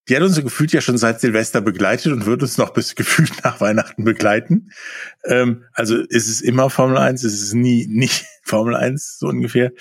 [0.08, 2.94] Die hat uns so gefühlt ja schon seit Silvester begleitet und wird uns noch bis
[2.94, 4.70] gefühlt nach Weihnachten begleiten.
[5.24, 9.72] Ähm, also ist es immer Formel 1, ist es nie nicht Formel 1, so ungefähr.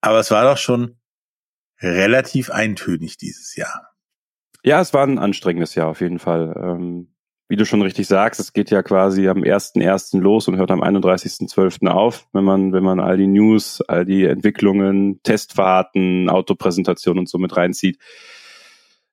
[0.00, 0.96] aber es war doch schon
[1.80, 3.90] relativ eintönig dieses Jahr.
[4.64, 6.54] Ja, es war ein anstrengendes Jahr auf jeden Fall.
[6.60, 7.14] Ähm,
[7.48, 10.20] wie du schon richtig sagst, es geht ja quasi am 1.1.
[10.20, 11.88] los und hört am 31.12.
[11.88, 17.38] auf, wenn man, wenn man all die News, all die Entwicklungen, Testfahrten, Autopräsentationen und so
[17.38, 17.98] mit reinzieht.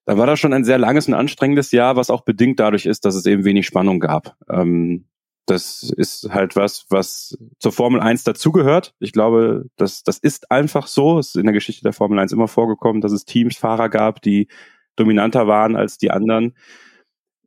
[0.05, 3.05] Da war das schon ein sehr langes und anstrengendes Jahr, was auch bedingt dadurch ist,
[3.05, 4.35] dass es eben wenig Spannung gab.
[4.49, 5.05] Ähm,
[5.45, 8.95] das ist halt was, was zur Formel 1 dazugehört.
[8.99, 11.19] Ich glaube, das, das ist einfach so.
[11.19, 14.21] Es ist in der Geschichte der Formel 1 immer vorgekommen, dass es Teams, Fahrer gab,
[14.21, 14.47] die
[14.95, 16.55] dominanter waren als die anderen.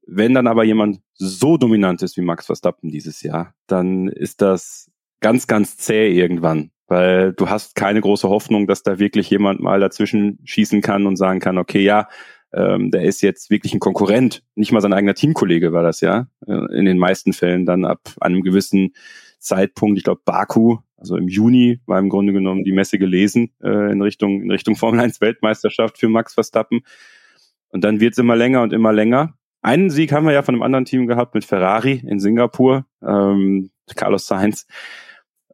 [0.06, 4.90] Wenn dann aber jemand so dominant ist wie Max Verstappen dieses Jahr, dann ist das
[5.20, 9.80] ganz, ganz zäh irgendwann, weil du hast keine große Hoffnung, dass da wirklich jemand mal
[9.80, 12.08] dazwischen schießen kann und sagen kann, okay, ja,
[12.52, 16.28] ähm, der ist jetzt wirklich ein Konkurrent, nicht mal sein eigener Teamkollege war das ja,
[16.46, 18.94] äh, in den meisten Fällen dann ab einem gewissen
[19.38, 23.92] Zeitpunkt, ich glaube Baku, also im Juni war im Grunde genommen die Messe gelesen äh,
[23.92, 26.80] in Richtung in Richtung Formel 1 Weltmeisterschaft für Max Verstappen
[27.68, 29.34] und dann wird's immer länger und immer länger.
[29.60, 33.70] Einen Sieg haben wir ja von einem anderen Team gehabt mit Ferrari in Singapur, ähm,
[33.94, 34.66] Carlos Sainz.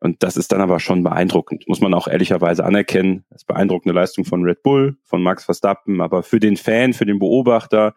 [0.04, 3.24] Und das ist dann aber schon beeindruckend, muss man auch ehrlicherweise anerkennen.
[3.30, 7.06] Das ist beeindruckende Leistung von Red Bull, von Max Verstappen, aber für den Fan, für
[7.06, 7.94] den Beobachter,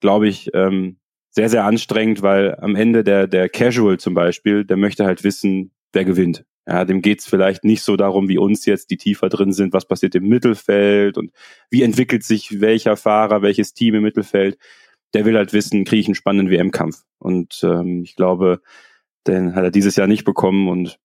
[0.00, 0.96] glaube ich, ähm,
[1.28, 5.72] sehr, sehr anstrengend, weil am Ende der, der Casual zum Beispiel, der möchte halt wissen,
[5.92, 6.46] wer gewinnt.
[6.66, 9.84] Ja, dem geht's vielleicht nicht so darum, wie uns jetzt, die tiefer drin sind, was
[9.84, 11.32] passiert im Mittelfeld und
[11.68, 14.56] wie entwickelt sich welcher Fahrer, welches Team im Mittelfeld.
[15.12, 17.02] Der will halt wissen, kriege ich einen spannenden WM-Kampf.
[17.18, 18.62] Und ähm, ich glaube,
[19.26, 20.98] den hat er dieses Jahr nicht bekommen und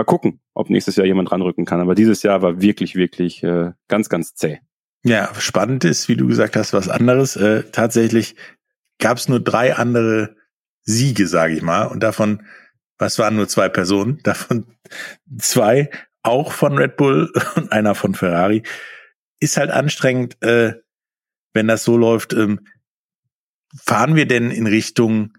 [0.00, 1.80] mal gucken, ob nächstes Jahr jemand ranrücken kann.
[1.80, 4.60] Aber dieses Jahr war wirklich, wirklich äh, ganz, ganz zäh.
[5.04, 7.36] Ja, spannend ist, wie du gesagt hast, was anderes.
[7.36, 8.34] Äh, tatsächlich
[8.98, 10.36] gab es nur drei andere
[10.82, 12.42] Siege, sage ich mal, und davon
[13.00, 14.66] was waren nur zwei Personen, davon
[15.38, 15.90] zwei
[16.22, 18.62] auch von Red Bull und einer von Ferrari.
[19.40, 20.74] Ist halt anstrengend, äh,
[21.54, 22.34] wenn das so läuft.
[22.34, 22.66] Ähm,
[23.74, 25.32] fahren wir denn in Richtung,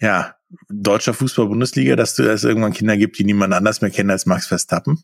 [0.00, 0.36] ja,
[0.68, 5.02] deutscher Fußball-Bundesliga, dass es irgendwann Kinder gibt, die niemand anders mehr kennen als Max Verstappen?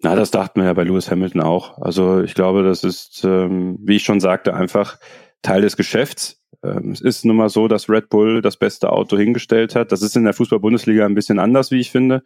[0.00, 1.78] Na, das dachten wir ja bei Lewis Hamilton auch.
[1.78, 4.98] Also ich glaube, das ist, ähm, wie ich schon sagte, einfach
[5.42, 6.40] Teil des Geschäfts.
[6.62, 9.90] Ähm, es ist nun mal so, dass Red Bull das beste Auto hingestellt hat.
[9.90, 12.22] Das ist in der Fußball-Bundesliga ein bisschen anders, wie ich finde,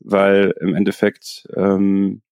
[0.00, 2.22] weil im Endeffekt ähm,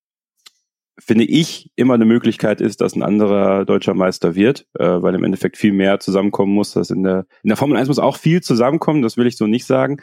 [1.00, 5.24] finde ich immer eine Möglichkeit ist, dass ein anderer deutscher Meister wird, äh, weil im
[5.24, 6.72] Endeffekt viel mehr zusammenkommen muss.
[6.72, 9.46] Das in der in der Formel 1 muss auch viel zusammenkommen, das will ich so
[9.46, 9.98] nicht sagen.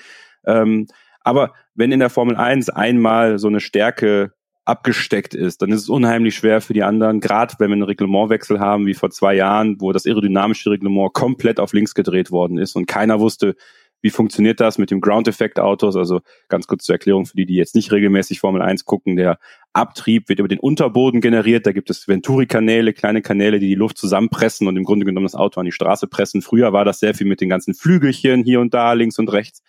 [0.46, 0.88] Ähm,
[1.22, 4.34] aber wenn in der Formel 1 einmal so eine Stärke
[4.66, 8.60] abgesteckt ist, dann ist es unheimlich schwer für die anderen, gerade wenn wir einen Reglementwechsel
[8.60, 12.76] haben, wie vor zwei Jahren, wo das aerodynamische Reglement komplett auf links gedreht worden ist
[12.76, 13.56] und keiner wusste,
[14.02, 15.96] wie funktioniert das mit dem Ground-Effekt-Autos?
[15.96, 19.16] Also ganz kurz zur Erklärung für die, die jetzt nicht regelmäßig Formel 1 gucken.
[19.16, 19.40] Der
[19.74, 21.66] Abtrieb wird über den Unterboden generiert.
[21.66, 25.36] Da gibt es Venturi-Kanäle, kleine Kanäle, die die Luft zusammenpressen und im Grunde genommen das
[25.36, 26.42] Auto an die Straße pressen.
[26.42, 29.64] Früher war das sehr viel mit den ganzen Flügelchen hier und da, links und rechts.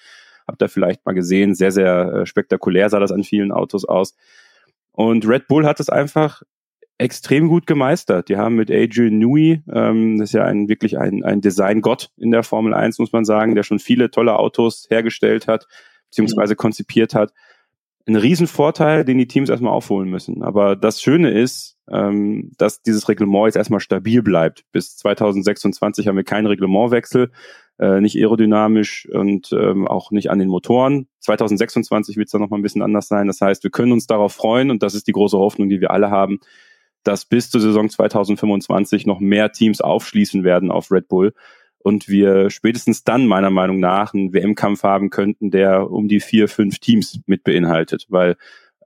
[0.47, 1.55] Habt ihr vielleicht mal gesehen.
[1.55, 4.14] Sehr, sehr äh, spektakulär sah das an vielen Autos aus.
[4.93, 6.43] Und Red Bull hat es einfach
[6.99, 8.29] extrem gut gemeistert.
[8.29, 12.33] Die haben mit Adrian Newey, ähm, das ist ja ein, wirklich ein, ein Design-Gott in
[12.33, 15.67] der Formel 1, muss man sagen, der schon viele tolle Autos hergestellt hat,
[16.11, 17.33] beziehungsweise konzipiert hat.
[18.07, 20.43] Ein Riesenvorteil, den die Teams erstmal aufholen müssen.
[20.43, 24.65] Aber das Schöne ist, ähm, dass dieses Reglement jetzt erstmal stabil bleibt.
[24.73, 27.31] Bis 2026 haben wir keinen Reglementwechsel
[27.79, 31.09] äh, nicht aerodynamisch und ähm, auch nicht an den Motoren.
[31.21, 33.27] 2026 wird es dann nochmal ein bisschen anders sein.
[33.27, 35.91] Das heißt, wir können uns darauf freuen und das ist die große Hoffnung, die wir
[35.91, 36.41] alle haben,
[37.09, 41.33] dass bis zur Saison 2025 noch mehr Teams aufschließen werden auf Red Bull
[41.79, 46.49] und wir spätestens dann meiner Meinung nach einen WM-Kampf haben könnten, der um die vier,
[46.49, 48.37] fünf Teams mit beinhaltet, weil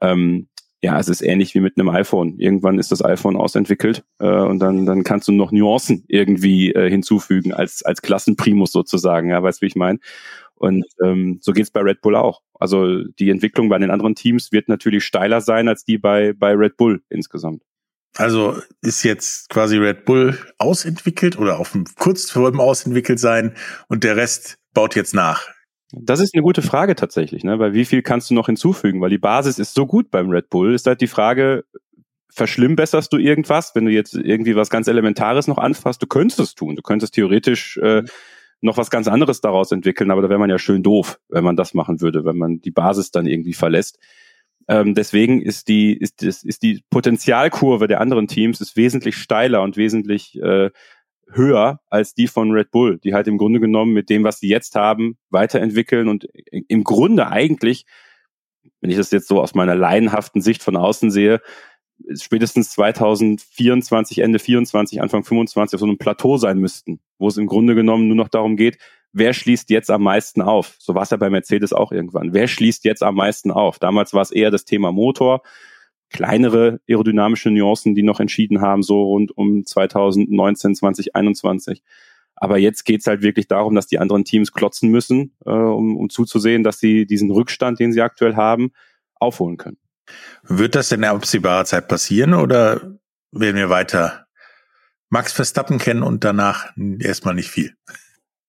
[0.01, 0.47] ähm,
[0.83, 2.39] ja, es ist ähnlich wie mit einem iPhone.
[2.39, 6.89] Irgendwann ist das iPhone ausentwickelt äh, und dann, dann kannst du noch Nuancen irgendwie äh,
[6.89, 9.99] hinzufügen als, als Klassenprimus sozusagen, ja, weißt du, wie ich meine?
[10.55, 12.43] Und ähm, so geht's bei Red Bull auch.
[12.55, 16.53] Also die Entwicklung bei den anderen Teams wird natürlich steiler sein als die bei, bei
[16.53, 17.63] Red Bull insgesamt.
[18.17, 23.55] Also ist jetzt quasi Red Bull ausentwickelt oder auf dem kurz vor dem Ausentwickelt sein
[23.89, 25.49] und der Rest baut jetzt nach.
[25.93, 27.59] Das ist eine gute Frage tatsächlich, ne?
[27.59, 29.01] weil wie viel kannst du noch hinzufügen?
[29.01, 31.65] Weil die Basis ist so gut beim Red Bull, ist halt die Frage,
[32.31, 36.03] verschlimmbesserst du irgendwas, wenn du jetzt irgendwie was ganz Elementares noch anfasst?
[36.03, 38.05] Du könntest es tun, du könntest theoretisch äh,
[38.63, 41.57] noch was ganz anderes daraus entwickeln, aber da wäre man ja schön doof, wenn man
[41.57, 43.99] das machen würde, wenn man die Basis dann irgendwie verlässt.
[44.69, 49.63] Ähm, deswegen ist die, ist, ist, ist die Potenzialkurve der anderen Teams ist wesentlich steiler
[49.63, 50.71] und wesentlich äh,
[51.31, 54.49] höher als die von Red Bull, die halt im Grunde genommen mit dem, was sie
[54.49, 57.87] jetzt haben, weiterentwickeln und im Grunde eigentlich,
[58.81, 61.41] wenn ich das jetzt so aus meiner laienhaften Sicht von außen sehe,
[62.15, 67.47] spätestens 2024, Ende 24, Anfang 25 auf so einem Plateau sein müssten, wo es im
[67.47, 68.79] Grunde genommen nur noch darum geht,
[69.13, 70.77] wer schließt jetzt am meisten auf?
[70.79, 72.33] So war es ja bei Mercedes auch irgendwann.
[72.33, 73.79] Wer schließt jetzt am meisten auf?
[73.79, 75.43] Damals war es eher das Thema Motor,
[76.11, 81.83] kleinere aerodynamische Nuancen, die noch entschieden haben, so rund um 2019, 2021.
[82.35, 86.11] Aber jetzt geht's halt wirklich darum, dass die anderen Teams klotzen müssen, äh, um, um
[86.11, 88.73] zuzusehen, dass sie diesen Rückstand, den sie aktuell haben,
[89.15, 89.79] aufholen können.
[90.43, 92.99] Wird das in absehbarer Zeit passieren oder
[93.31, 94.27] werden wir weiter
[95.09, 97.75] Max Verstappen kennen und danach erstmal nicht viel?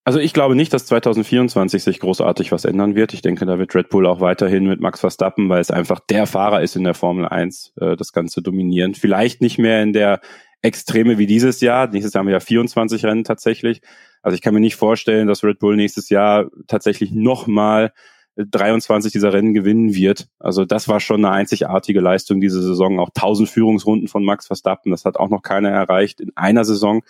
[0.06, 3.14] Also ich glaube nicht, dass 2024 sich großartig was ändern wird.
[3.14, 6.28] Ich denke, da wird Red Bull auch weiterhin mit Max Verstappen, weil es einfach der
[6.28, 8.96] Fahrer ist in der Formel 1, äh, das Ganze dominieren.
[8.96, 10.20] Vielleicht nicht mehr in der
[10.62, 11.88] Extreme wie dieses Jahr.
[11.88, 13.82] Nächstes Jahr haben wir ja 24 Rennen tatsächlich.
[14.22, 17.94] Also ich kann mir nicht vorstellen, dass Red Bull nächstes Jahr tatsächlich nochmal
[18.36, 20.28] 23 dieser Rennen gewinnen wird.
[20.40, 23.00] Also das war schon eine einzigartige Leistung diese Saison.
[23.00, 27.04] Auch 1000 Führungsrunden von Max Verstappen, das hat auch noch keiner erreicht in einer Saison.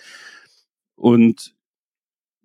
[0.96, 1.56] Und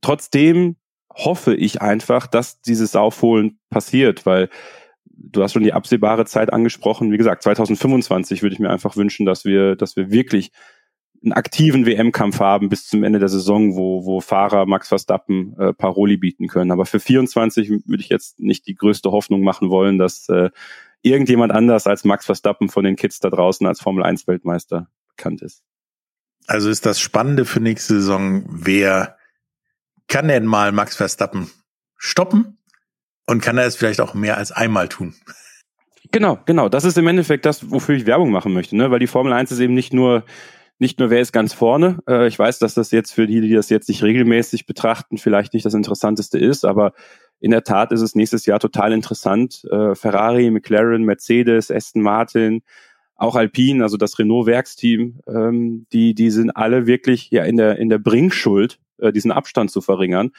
[0.01, 0.77] trotzdem
[1.13, 4.49] hoffe ich einfach, dass dieses Aufholen passiert, weil
[5.05, 7.11] du hast schon die absehbare Zeit angesprochen.
[7.11, 10.53] Wie gesagt, 2025 würde ich mir einfach wünschen, dass wir, dass wir wirklich
[11.23, 15.73] einen aktiven WM-Kampf haben bis zum Ende der Saison, wo, wo Fahrer Max Verstappen äh,
[15.73, 16.71] Paroli bieten können.
[16.71, 20.51] Aber für 24 würde ich jetzt nicht die größte Hoffnung machen wollen, dass äh,
[21.03, 25.43] irgendjemand anders als Max Verstappen von den Kids da draußen als Formel 1 Weltmeister bekannt
[25.43, 25.65] ist.
[26.47, 29.18] Also ist das Spannende für nächste Saison, wer
[30.09, 31.51] kann denn mal Max Verstappen
[31.97, 32.59] stoppen
[33.27, 35.15] und kann er es vielleicht auch mehr als einmal tun?
[36.11, 36.69] Genau, genau.
[36.69, 38.91] Das ist im Endeffekt das, wofür ich Werbung machen möchte, ne?
[38.91, 40.25] Weil die Formel 1 ist eben nicht nur
[40.79, 41.99] nicht nur wer ist ganz vorne.
[42.09, 45.53] Äh, ich weiß, dass das jetzt für die, die das jetzt nicht regelmäßig betrachten, vielleicht
[45.53, 46.93] nicht das Interessanteste ist, aber
[47.41, 49.65] in der Tat ist es nächstes Jahr total interessant.
[49.71, 52.63] Äh, Ferrari, McLaren, Mercedes, Aston Martin,
[53.17, 57.89] auch Alpine, also das Renault-Werksteam, ähm, die, die sind alle wirklich ja in der, in
[57.89, 60.31] der Bringschuld, äh, diesen Abstand zu verringern.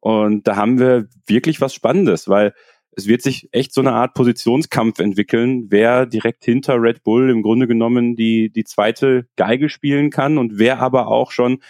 [0.00, 2.54] Und da haben wir wirklich was Spannendes, weil
[2.92, 7.42] es wird sich echt so eine Art Positionskampf entwickeln, wer direkt hinter Red Bull im
[7.42, 11.60] Grunde genommen die, die zweite Geige spielen kann und wer aber auch schon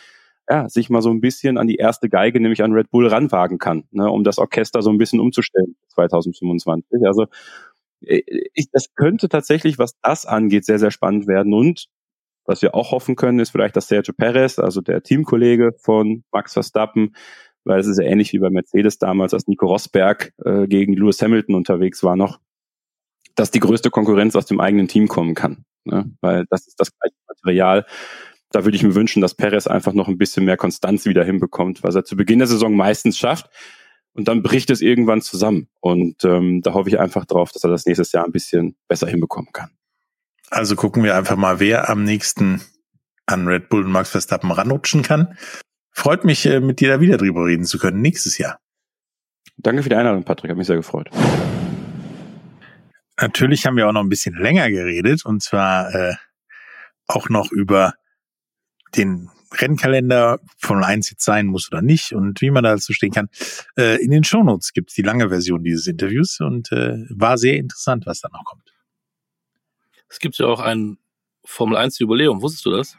[0.48, 3.58] ja, sich mal so ein bisschen an die erste Geige, nämlich an Red Bull ranwagen
[3.58, 7.06] kann, ne, um das Orchester so ein bisschen umzustellen 2025.
[7.06, 7.26] Also
[8.02, 8.22] äh,
[8.54, 11.54] ich, das könnte tatsächlich, was das angeht, sehr, sehr spannend werden.
[11.54, 11.86] Und
[12.44, 16.52] was wir auch hoffen können, ist vielleicht, dass Sergio Perez, also der Teamkollege von Max
[16.54, 17.14] Verstappen,
[17.64, 21.20] weil es ist ja ähnlich wie bei Mercedes damals, als Nico Rosberg äh, gegen Lewis
[21.22, 22.40] Hamilton unterwegs war noch,
[23.34, 25.64] dass die größte Konkurrenz aus dem eigenen Team kommen kann.
[25.84, 26.10] Ne?
[26.20, 27.86] Weil das ist das gleiche Material.
[28.50, 31.82] Da würde ich mir wünschen, dass Perez einfach noch ein bisschen mehr Konstanz wieder hinbekommt,
[31.82, 33.48] was er zu Beginn der Saison meistens schafft.
[34.12, 35.68] Und dann bricht es irgendwann zusammen.
[35.78, 39.06] Und ähm, da hoffe ich einfach drauf, dass er das nächstes Jahr ein bisschen besser
[39.06, 39.70] hinbekommen kann.
[40.50, 42.60] Also gucken wir einfach mal, wer am nächsten
[43.26, 45.38] an Red Bull und Max Verstappen ranrutschen kann.
[45.92, 48.58] Freut mich, äh, mit dir da wieder drüber reden zu können nächstes Jahr.
[49.56, 50.50] Danke für die Einladung, Patrick.
[50.50, 51.10] Hat mich sehr gefreut.
[53.20, 56.14] Natürlich haben wir auch noch ein bisschen länger geredet und zwar äh,
[57.06, 57.94] auch noch über
[58.96, 63.28] den Rennkalender Formel 1 jetzt sein muss oder nicht und wie man dazu stehen kann.
[63.76, 67.56] Äh, in den Shownotes gibt es die lange Version dieses Interviews und äh, war sehr
[67.56, 68.69] interessant, was da noch kommt.
[70.10, 70.98] Es gibt ja auch ein
[71.44, 72.96] Formel 1 Jubiläum, wusstest du das?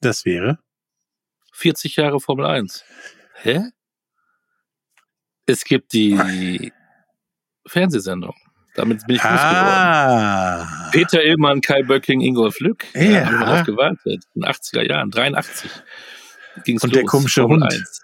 [0.00, 0.58] Das wäre?
[1.52, 2.84] 40 Jahre Formel 1.
[3.42, 3.64] Hä?
[5.46, 6.72] Es gibt die
[7.66, 8.34] Fernsehsendung.
[8.74, 10.64] Damit bin ich groß ah.
[10.64, 10.90] geworden.
[10.92, 12.84] Peter Illmann, Kai Böcking, Ingolf Lück.
[12.94, 13.02] Ja.
[13.02, 14.24] ja haben wir darauf gewartet.
[14.34, 15.70] In den 80er Jahren, 83
[16.64, 17.00] ging's Und los.
[17.00, 17.72] der komische Formel Hund.
[17.72, 18.02] 1.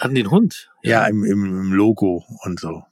[0.00, 0.70] Hatten den Hund?
[0.82, 2.84] Ja, ja im, im, Logo und so.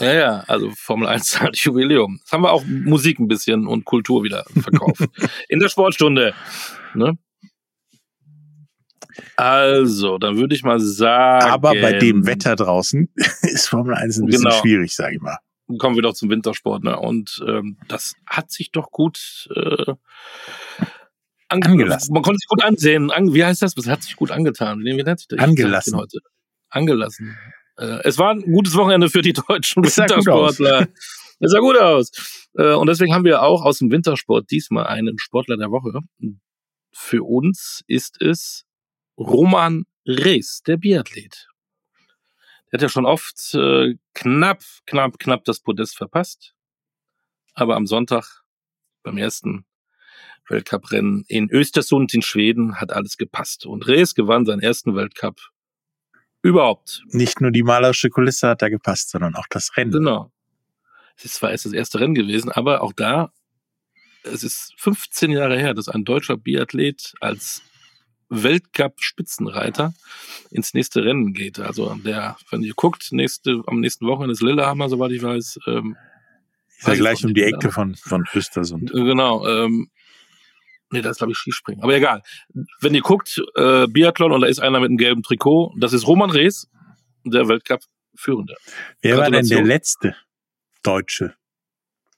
[0.00, 2.16] Ja, ja, also Formel 1 hat Jubiläum.
[2.18, 5.04] Jetzt haben wir auch Musik ein bisschen und Kultur wieder verkauft.
[5.48, 6.34] In der Sportstunde.
[6.94, 7.16] Ne?
[9.36, 11.50] Also, dann würde ich mal sagen.
[11.50, 13.08] Aber bei dem Wetter draußen
[13.42, 14.60] ist Formel 1 ein bisschen genau.
[14.60, 15.38] schwierig, sage ich mal.
[15.78, 16.98] Kommen wir doch zum Wintersport, ne?
[16.98, 19.94] Und ähm, das hat sich doch gut äh,
[21.48, 22.12] ange angelassen.
[22.12, 23.10] Man konnte sich gut ansehen.
[23.10, 23.74] An, wie heißt das?
[23.74, 24.80] Das hat sich gut angetan.
[24.80, 25.38] Wie nennt sich das?
[25.38, 25.96] Angelassen.
[25.96, 26.18] Heute.
[26.68, 27.38] Angelassen.
[27.76, 30.88] Äh, es war ein gutes Wochenende für die deutschen das Wintersportler.
[31.40, 32.10] Das sah gut aus.
[32.56, 35.92] Äh, und deswegen haben wir auch aus dem Wintersport diesmal einen Sportler der Woche.
[36.92, 38.64] Für uns ist es
[39.18, 41.48] Roman Rees, der Biathlet.
[42.66, 46.54] Der hat ja schon oft äh, knapp, knapp, knapp das Podest verpasst.
[47.54, 48.42] Aber am Sonntag
[49.02, 49.66] beim ersten
[50.48, 53.66] Weltcuprennen in Östersund in Schweden hat alles gepasst.
[53.66, 55.40] Und Rees gewann seinen ersten Weltcup
[56.44, 57.02] überhaupt.
[57.08, 59.90] Nicht nur die malerische Kulisse hat da gepasst, sondern auch das Rennen.
[59.90, 60.30] Genau.
[61.16, 63.32] Es ist zwar erst das erste Rennen gewesen, aber auch da
[64.24, 67.62] es ist 15 Jahre her, dass ein deutscher Biathlet als
[68.30, 69.94] Weltcup-Spitzenreiter
[70.50, 71.60] ins nächste Rennen geht.
[71.60, 75.58] Also der, wenn ihr guckt, nächste, am nächsten Wochenende ist Lillehammer, soweit ich weiß.
[75.66, 75.96] Ähm,
[76.78, 78.90] ist ja gleich um die Ecke von, von Östersund.
[78.90, 79.46] Genau.
[79.46, 79.90] Ähm,
[80.90, 81.82] nee, das ist, glaube ich, Skispringen.
[81.82, 82.22] Aber egal.
[82.80, 86.06] Wenn ihr guckt, äh, Biathlon und da ist einer mit einem gelben Trikot, das ist
[86.06, 86.68] Roman Rees,
[87.24, 88.54] der Weltcup-Führende.
[89.02, 90.16] Wer war denn der letzte
[90.82, 91.34] deutsche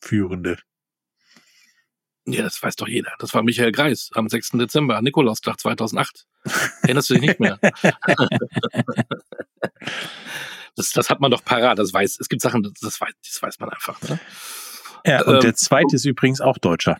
[0.00, 0.58] Führende?
[2.28, 3.12] Ja, das weiß doch jeder.
[3.20, 4.50] Das war Michael Greis am 6.
[4.52, 6.26] Dezember, Nikolaustag 2008.
[6.82, 7.58] Erinnerst du dich nicht mehr?
[10.74, 11.78] das, das hat man doch parat.
[11.78, 12.18] Das weiß.
[12.18, 14.02] Es gibt Sachen, das, weiß, das weiß man einfach.
[14.02, 14.18] Ne?
[15.04, 16.98] Ja, und ähm, der zweite ist übrigens auch Deutscher.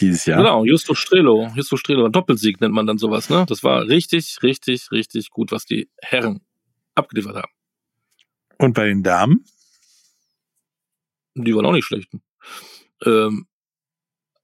[0.00, 0.38] Dieses Jahr.
[0.38, 1.50] Genau, Justo Strelo.
[1.54, 2.08] Justo Strelo.
[2.08, 3.44] Doppelsieg nennt man dann sowas, ne?
[3.46, 6.40] Das war richtig, richtig, richtig gut, was die Herren
[6.94, 7.52] abgeliefert haben.
[8.58, 9.44] Und bei den Damen?
[11.34, 12.10] Die waren auch nicht schlecht.
[13.04, 13.46] Ähm,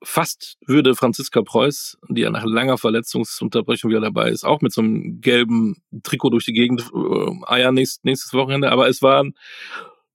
[0.02, 4.80] fast würde Franziska Preuß, die ja nach langer Verletzungsunterbrechung wieder dabei ist, auch mit so
[4.80, 8.70] einem gelben Trikot durch die Gegend äh, eiern nächst, nächstes Wochenende.
[8.70, 9.34] Aber es waren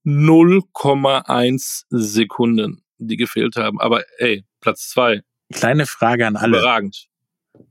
[0.06, 3.80] 0,1 Sekunden, die gefehlt haben.
[3.80, 5.22] Aber ey, Platz zwei.
[5.54, 6.58] Kleine Frage an alle.
[6.58, 7.08] Überragend.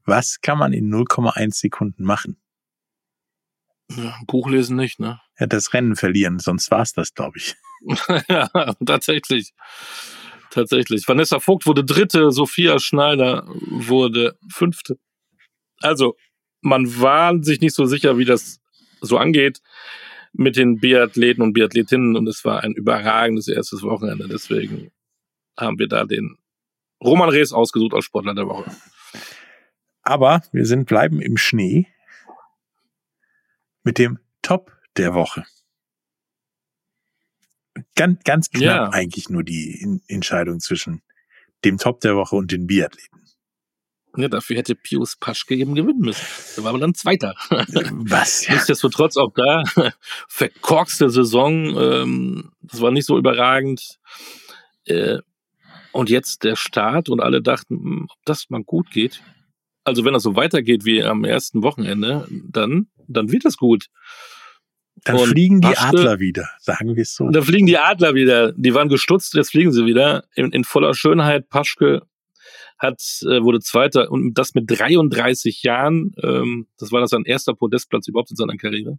[0.05, 2.41] Was kann man in 0,1 Sekunden machen?
[3.91, 5.21] Ja, Buch lesen nicht, ne?
[5.39, 7.57] Ja, das Rennen verlieren, sonst war's das, glaube ich.
[8.29, 8.49] ja,
[8.85, 9.53] tatsächlich.
[10.51, 11.09] Tatsächlich.
[11.09, 14.99] Vanessa Vogt wurde dritte, Sophia Schneider wurde fünfte.
[15.81, 16.17] Also,
[16.61, 18.61] man war sich nicht so sicher, wie das
[19.01, 19.61] so angeht
[20.33, 24.29] mit den Biathleten und Biathletinnen und es war ein überragendes erstes Wochenende.
[24.29, 24.91] Deswegen
[25.57, 26.39] haben wir da den
[27.03, 28.71] Roman Rees ausgesucht als Sportler der Woche.
[30.03, 31.87] Aber wir sind bleiben im Schnee
[33.83, 35.45] mit dem Top der Woche
[37.95, 38.89] ganz, ganz knapp ja.
[38.91, 41.03] eigentlich nur die Entscheidung zwischen
[41.65, 43.21] dem Top der Woche und den Biathleten.
[44.17, 46.27] Ja, dafür hätte Pius Paschke eben gewinnen müssen.
[46.57, 47.35] Der war aber dann Zweiter.
[47.49, 48.47] Was?
[48.47, 48.55] Ja.
[48.55, 49.63] Nichtsdestotrotz auch da
[50.29, 51.79] verkorkste Saison.
[51.81, 53.99] Ähm, das war nicht so überragend.
[54.85, 55.19] Äh,
[55.93, 59.23] und jetzt der Start und alle dachten, hm, ob das mal gut geht.
[59.85, 63.89] Also wenn das so weitergeht wie am ersten Wochenende, dann, dann wird das gut.
[65.05, 67.29] Dann und fliegen die Paschke, Adler wieder, sagen wir es so.
[67.29, 68.53] Dann fliegen die Adler wieder.
[68.53, 70.25] Die waren gestutzt, jetzt fliegen sie wieder.
[70.35, 71.49] In, in voller Schönheit.
[71.49, 72.03] Paschke
[72.83, 76.13] hat, äh, wurde Zweiter und das mit 33 Jahren.
[76.23, 78.99] Ähm, das war das sein erster Podestplatz überhaupt in seiner Karriere.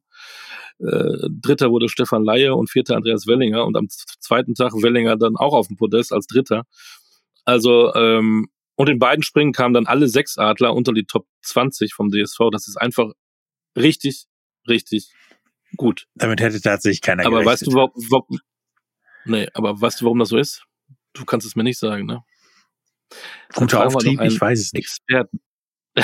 [0.80, 5.36] Äh, Dritter wurde Stefan Laie und vierter Andreas Wellinger und am zweiten Tag Wellinger dann
[5.36, 6.64] auch auf dem Podest als Dritter.
[7.46, 11.94] Also ähm, und in beiden Springen kamen dann alle sechs Adler unter die Top 20
[11.94, 12.50] vom DSV.
[12.52, 13.12] Das ist einfach
[13.78, 14.26] richtig,
[14.68, 15.12] richtig
[15.76, 16.08] gut.
[16.16, 17.54] Damit hätte tatsächlich keiner Aber gerechnet.
[17.54, 18.40] weißt du, warum, warum,
[19.26, 20.64] nee, aber weißt du, warum das so ist?
[21.14, 22.24] Du kannst es mir nicht sagen, ne?
[23.54, 24.84] Guter Auftrieb, ich weiß es nicht.
[24.84, 25.40] Experten.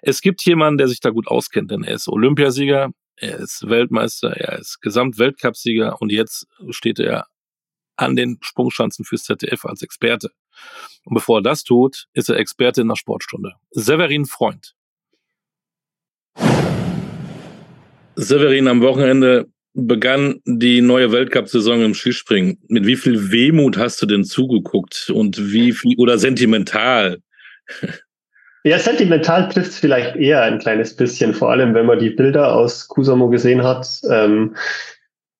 [0.00, 4.30] Es gibt jemanden, der sich da gut auskennt, denn er ist Olympiasieger, er ist Weltmeister,
[4.30, 7.26] er ist Gesamtweltcupsieger und jetzt steht er
[7.96, 10.30] an den Sprungschanzen fürs ZDF als Experte.
[11.04, 13.52] Und bevor er das tut, ist er Experte in der Sportstunde.
[13.70, 14.74] Severin Freund.
[18.16, 22.58] Severin, am Wochenende begann die neue Weltcup-Saison im Skispringen.
[22.68, 27.18] Mit wie viel Wehmut hast du denn zugeguckt und wie viel oder sentimental?
[28.64, 32.54] Ja, sentimental trifft es vielleicht eher ein kleines bisschen, vor allem wenn man die Bilder
[32.54, 33.86] aus Kusamo gesehen hat.
[34.10, 34.56] Ähm,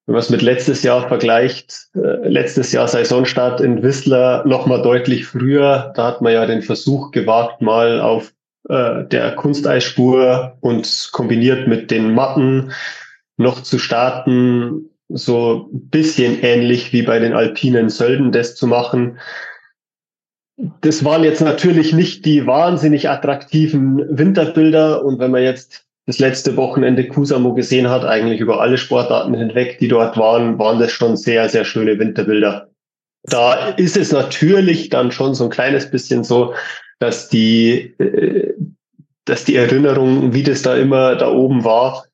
[0.07, 4.81] wenn man es mit letztes Jahr vergleicht, äh, letztes Jahr Saisonstart in Whistler noch mal
[4.81, 8.33] deutlich früher, da hat man ja den Versuch gewagt, mal auf
[8.69, 12.73] äh, der Kunsteisspur und kombiniert mit den Matten
[13.37, 19.19] noch zu starten, so ein bisschen ähnlich wie bei den alpinen Sölden das zu machen.
[20.81, 26.57] Das waren jetzt natürlich nicht die wahnsinnig attraktiven Winterbilder und wenn man jetzt das letzte
[26.57, 31.17] Wochenende Kusamo gesehen hat, eigentlich über alle Sportarten hinweg, die dort waren, waren das schon
[31.17, 32.71] sehr, sehr schöne Winterbilder.
[33.25, 36.55] Da ist es natürlich dann schon so ein kleines bisschen so,
[37.01, 38.55] dass die, äh,
[39.25, 42.06] dass die Erinnerung, wie das da immer da oben war,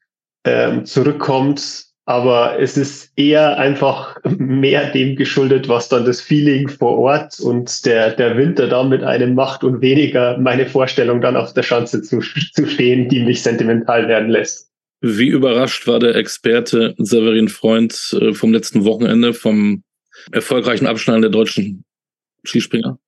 [0.45, 1.87] ähm, zurückkommt.
[2.05, 7.87] Aber es ist eher einfach mehr dem geschuldet, was dann das Feeling vor Ort und
[7.87, 12.03] der, der Winter da mit einem macht und weniger meine Vorstellung dann auf der Schanze
[12.03, 14.73] zu, zu stehen, die mich sentimental werden lässt.
[15.01, 19.85] Wie überrascht war der Experte Severin Freund äh, vom letzten Wochenende, vom
[20.33, 21.85] erfolgreichen Abschneiden der deutschen
[22.45, 22.99] Skispringer?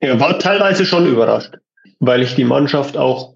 [0.00, 1.54] Er war teilweise schon überrascht,
[2.00, 3.34] weil ich die Mannschaft auch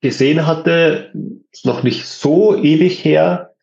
[0.00, 1.10] gesehen hatte,
[1.56, 3.54] ist noch nicht so ewig her.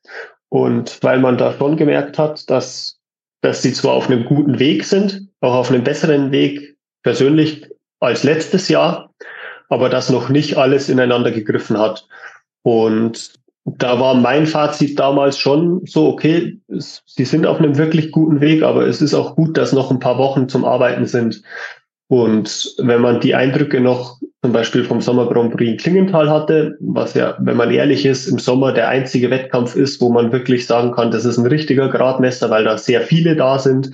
[0.50, 3.00] Und weil man da schon gemerkt hat, dass,
[3.42, 7.68] dass sie zwar auf einem guten Weg sind, auch auf einem besseren Weg persönlich
[8.00, 9.14] als letztes Jahr,
[9.70, 12.08] aber das noch nicht alles ineinander gegriffen hat.
[12.64, 13.34] Und
[13.66, 18.42] da war mein Fazit damals schon so, okay, es, sie sind auf einem wirklich guten
[18.42, 21.42] Weg, aber es ist auch gut, dass noch ein paar Wochen zum Arbeiten sind.
[22.08, 26.76] Und wenn man die Eindrücke noch zum Beispiel vom Sommer Grand Prix in Klingenthal hatte,
[26.82, 30.68] was ja, wenn man ehrlich ist, im Sommer der einzige Wettkampf ist, wo man wirklich
[30.68, 33.92] sagen kann, das ist ein richtiger Gradmesser, weil da sehr viele da sind,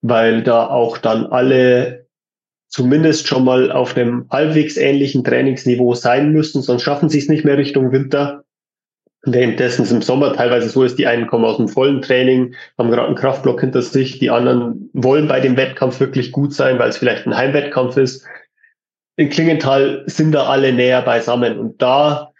[0.00, 2.06] weil da auch dann alle
[2.68, 7.44] zumindest schon mal auf einem halbwegs ähnlichen Trainingsniveau sein müssen, sonst schaffen sie es nicht
[7.44, 8.44] mehr Richtung Winter.
[9.24, 12.90] Währenddessen es im Sommer teilweise so ist, die einen kommen aus dem vollen Training, haben
[12.90, 16.88] gerade einen Kraftblock hinter sich, die anderen wollen bei dem Wettkampf wirklich gut sein, weil
[16.88, 18.24] es vielleicht ein Heimwettkampf ist.
[19.20, 22.32] In Klingenthal sind da alle näher beisammen und da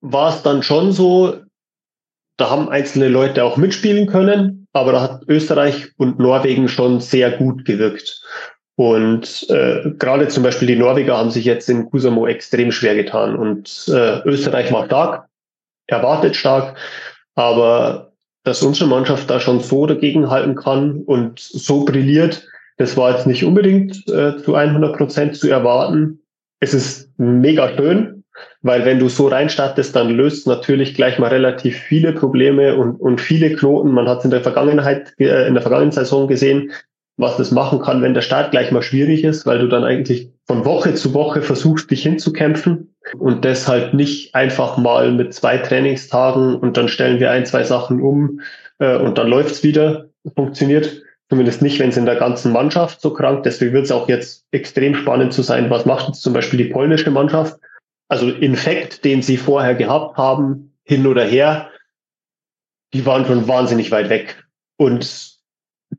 [0.00, 1.40] war es dann schon so,
[2.36, 7.32] da haben einzelne Leute auch mitspielen können, aber da hat Österreich und Norwegen schon sehr
[7.32, 8.22] gut gewirkt.
[8.76, 13.34] Und äh, gerade zum Beispiel die Norweger haben sich jetzt in Kusamo extrem schwer getan
[13.34, 15.26] und äh, Österreich war stark,
[15.88, 16.78] erwartet stark,
[17.34, 18.12] aber
[18.44, 22.46] dass unsere Mannschaft da schon so dagegen halten kann und so brilliert,
[22.76, 26.20] das war jetzt nicht unbedingt äh, zu 100 Prozent zu erwarten.
[26.60, 28.24] Es ist mega schön,
[28.62, 33.20] weil wenn du so reinstartest, dann löst natürlich gleich mal relativ viele Probleme und, und
[33.20, 33.92] viele Knoten.
[33.92, 36.70] Man hat es in der Vergangenheit, äh, in der vergangenen Saison gesehen,
[37.16, 40.30] was das machen kann, wenn der Start gleich mal schwierig ist, weil du dann eigentlich
[40.46, 46.56] von Woche zu Woche versuchst, dich hinzukämpfen und deshalb nicht einfach mal mit zwei Trainingstagen
[46.56, 48.40] und dann stellen wir ein, zwei Sachen um
[48.78, 51.02] äh, und dann läuft's wieder, funktioniert.
[51.28, 53.42] Zumindest nicht, wenn es in der ganzen Mannschaft so krank.
[53.42, 56.72] Deswegen wird es auch jetzt extrem spannend zu sein, was macht jetzt zum Beispiel die
[56.72, 57.58] polnische Mannschaft.
[58.08, 61.70] Also Infekt, den sie vorher gehabt haben, hin oder her,
[62.94, 64.44] die waren schon wahnsinnig weit weg.
[64.76, 65.36] Und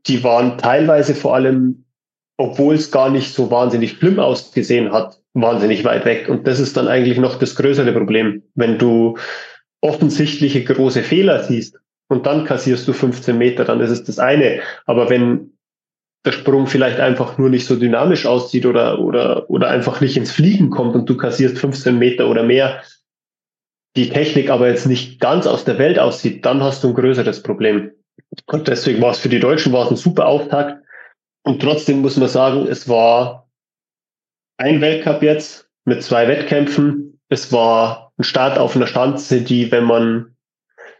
[0.06, 1.84] die waren teilweise vor allem,
[2.38, 6.28] obwohl es gar nicht so wahnsinnig schlimm ausgesehen hat, wahnsinnig weit weg.
[6.30, 8.44] Und das ist dann eigentlich noch das größere Problem.
[8.54, 9.18] Wenn du
[9.82, 11.78] offensichtliche große Fehler siehst
[12.08, 14.60] und dann kassierst du 15 Meter, dann ist es das eine.
[14.86, 15.52] Aber wenn
[16.24, 20.32] der Sprung vielleicht einfach nur nicht so dynamisch aussieht oder, oder, oder einfach nicht ins
[20.32, 22.82] Fliegen kommt und du kassierst 15 Meter oder mehr,
[23.96, 27.42] die Technik aber jetzt nicht ganz aus der Welt aussieht, dann hast du ein größeres
[27.42, 27.92] Problem.
[28.46, 30.82] Und deswegen war es für die Deutschen war es ein super Auftakt.
[31.44, 33.48] Und trotzdem muss man sagen, es war
[34.58, 37.20] ein Weltcup jetzt mit zwei Wettkämpfen.
[37.28, 40.36] Es war ein Start auf einer Schanze, die, wenn man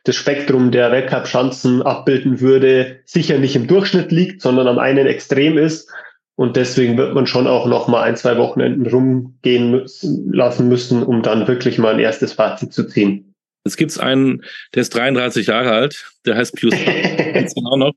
[0.04, 5.58] das Spektrum der Weltcup-Schanzen abbilden würde, sicher nicht im Durchschnitt liegt, sondern am einen Extrem
[5.58, 5.90] ist.
[6.36, 11.02] Und deswegen wird man schon auch noch mal ein, zwei Wochenenden rumgehen müssen, lassen müssen,
[11.02, 13.34] um dann wirklich mal ein erstes Fazit zu ziehen.
[13.64, 14.44] Es gibt einen,
[14.74, 16.74] der ist 33 Jahre alt, der heißt Pius
[17.64, 17.92] auch noch.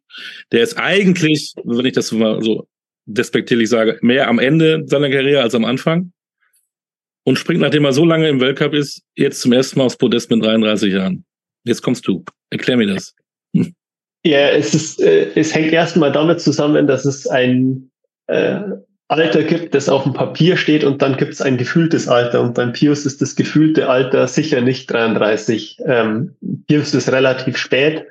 [0.52, 2.68] Der ist eigentlich, wenn ich das mal so
[3.06, 6.12] despektierlich sage, mehr am Ende seiner Karriere als am Anfang.
[7.24, 10.32] Und springt, nachdem er so lange im Weltcup ist, jetzt zum ersten Mal aufs Podest
[10.32, 11.24] mit 33 Jahren.
[11.64, 12.24] Jetzt kommst du.
[12.50, 13.16] Erklär mir das.
[14.24, 17.90] Ja, es ist, äh, es hängt erstmal damit zusammen, dass es ein
[18.28, 18.60] äh,
[19.08, 22.42] Alter gibt, das auf dem Papier steht und dann gibt es ein gefühltes Alter.
[22.42, 25.80] Und beim Pius ist das gefühlte Alter sicher nicht 33.
[25.86, 26.36] Ähm,
[26.68, 28.06] Pius ist relativ spät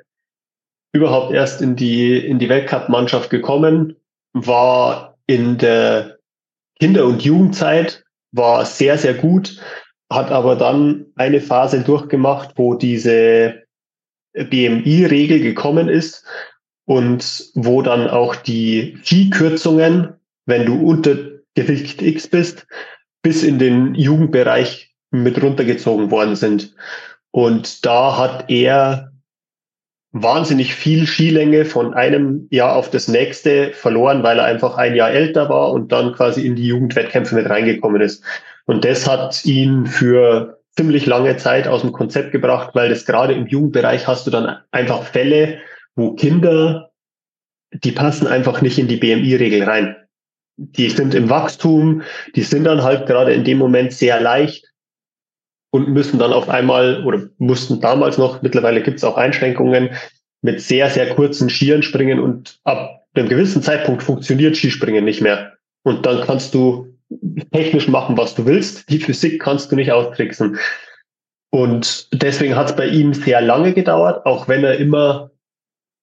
[0.93, 3.97] überhaupt erst in die, in die Weltcup-Mannschaft gekommen,
[4.33, 6.19] war in der
[6.79, 9.61] Kinder- und Jugendzeit, war sehr, sehr gut,
[10.13, 13.63] hat aber dann eine Phase durchgemacht, wo diese
[14.33, 16.25] BMI-Regel gekommen ist
[16.87, 21.17] und wo dann auch die Viehkürzungen wenn du unter
[21.55, 22.67] Gewicht X bist,
[23.23, 26.75] bis in den Jugendbereich mit runtergezogen worden sind.
[27.31, 29.13] Und da hat er
[30.13, 35.11] wahnsinnig viel Skilänge von einem Jahr auf das nächste verloren, weil er einfach ein Jahr
[35.11, 38.25] älter war und dann quasi in die Jugendwettkämpfe mit reingekommen ist.
[38.71, 43.35] Und das hat ihn für ziemlich lange Zeit aus dem Konzept gebracht, weil das gerade
[43.35, 45.59] im Jugendbereich hast du dann einfach Fälle,
[45.97, 46.91] wo Kinder,
[47.73, 49.97] die passen einfach nicht in die BMI-Regel rein
[50.61, 52.03] die sind im Wachstum,
[52.37, 54.67] die sind dann halt gerade in dem Moment sehr leicht
[55.71, 59.91] und müssen dann auf einmal oder mussten damals noch, mittlerweile gibt es auch Einschränkungen,
[60.43, 65.55] mit sehr, sehr kurzen Skiern springen und ab einem gewissen Zeitpunkt funktioniert Skispringen nicht mehr.
[65.83, 66.90] Und dann kannst du
[67.53, 68.89] technisch machen, was du willst.
[68.91, 70.59] Die Physik kannst du nicht austricksen.
[71.51, 75.31] Und deswegen hat es bei ihm sehr lange gedauert, auch wenn er immer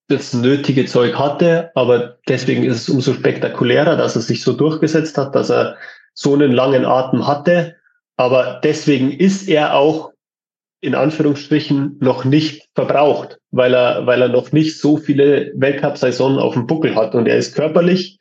[0.09, 5.17] das nötige Zeug hatte, aber deswegen ist es umso spektakulärer, dass er sich so durchgesetzt
[5.17, 5.77] hat, dass er
[6.13, 7.75] so einen langen Atem hatte.
[8.15, 10.11] Aber deswegen ist er auch
[10.79, 16.53] in Anführungsstrichen noch nicht verbraucht, weil er, weil er noch nicht so viele Weltcup-Saisonen auf
[16.53, 17.13] dem Buckel hat.
[17.13, 18.17] Und er ist körperlich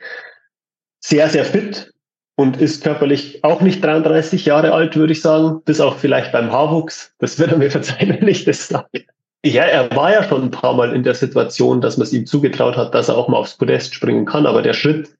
[1.00, 1.92] sehr, sehr fit
[2.36, 6.52] und ist körperlich auch nicht 33 Jahre alt, würde ich sagen, bis auch vielleicht beim
[6.52, 7.12] Haarwuchs.
[7.18, 9.04] Das wird er mir verzeihen, wenn ich das sage.
[9.44, 12.26] Ja, er war ja schon ein paar Mal in der Situation, dass man es ihm
[12.26, 14.46] zugetraut hat, dass er auch mal aufs Podest springen kann.
[14.46, 15.10] Aber der Schritt,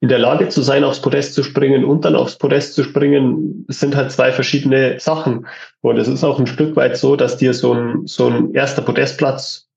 [0.00, 3.64] in der Lage zu sein, aufs Podest zu springen und dann aufs Podest zu springen,
[3.68, 5.46] sind halt zwei verschiedene Sachen.
[5.80, 8.82] Und es ist auch ein Stück weit so, dass dir so ein, so ein erster
[8.82, 9.68] Podestplatz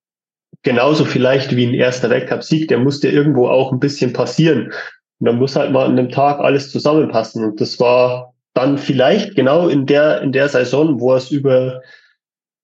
[0.64, 4.72] genauso vielleicht wie ein erster Weltcup-Sieg, der muss dir irgendwo auch ein bisschen passieren.
[5.20, 7.44] Und dann muss halt mal an einem Tag alles zusammenpassen.
[7.44, 11.82] Und das war dann vielleicht genau in der, in der Saison, wo er es über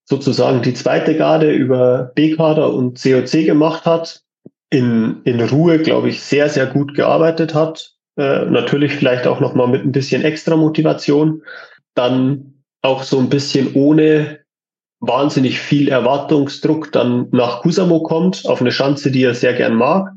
[0.06, 4.22] sozusagen die zweite Garde, über B-Kader und COC gemacht hat,
[4.70, 7.94] in, in Ruhe, glaube ich, sehr, sehr gut gearbeitet hat.
[8.18, 11.44] Äh, natürlich vielleicht auch nochmal mit ein bisschen extra Motivation.
[11.96, 14.40] Dann auch so ein bisschen ohne
[15.00, 20.12] wahnsinnig viel Erwartungsdruck dann nach Kusamo kommt, auf eine Schanze, die er sehr gern mag.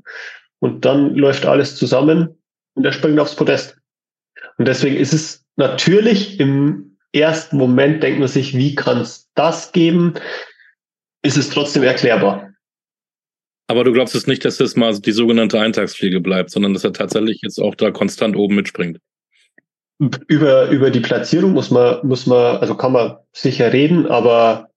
[0.61, 2.37] Und dann läuft alles zusammen
[2.75, 3.79] und er springt aufs Podest.
[4.59, 9.73] Und deswegen ist es natürlich im ersten Moment, denkt man sich, wie kann es das
[9.73, 10.15] geben?
[11.23, 12.53] Ist es trotzdem erklärbar.
[13.69, 16.93] Aber du glaubst es nicht, dass das mal die sogenannte Eintagsfliege bleibt, sondern dass er
[16.93, 19.01] tatsächlich jetzt auch da konstant oben mitspringt.
[20.29, 24.69] Über, über die Platzierung muss man, muss man, also kann man sicher reden, aber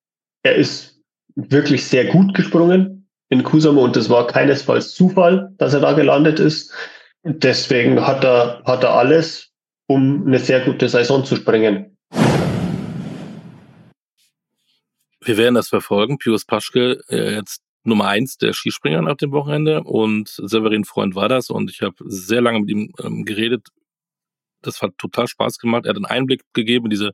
[0.43, 0.99] er ist
[1.35, 2.98] wirklich sehr gut gesprungen
[3.29, 6.73] in Kusamo und das war keinesfalls Zufall, dass er da gelandet ist.
[7.23, 9.51] Deswegen hat er, hat er alles,
[9.87, 11.97] um eine sehr gute Saison zu springen.
[15.21, 16.17] Wir werden das verfolgen.
[16.17, 21.29] Pius Paschke, äh, jetzt Nummer eins der Skispringer nach dem Wochenende und Severin Freund war
[21.29, 23.67] das und ich habe sehr lange mit ihm ähm, geredet.
[24.61, 25.85] Das hat total Spaß gemacht.
[25.85, 27.11] Er hat einen Einblick gegeben in diese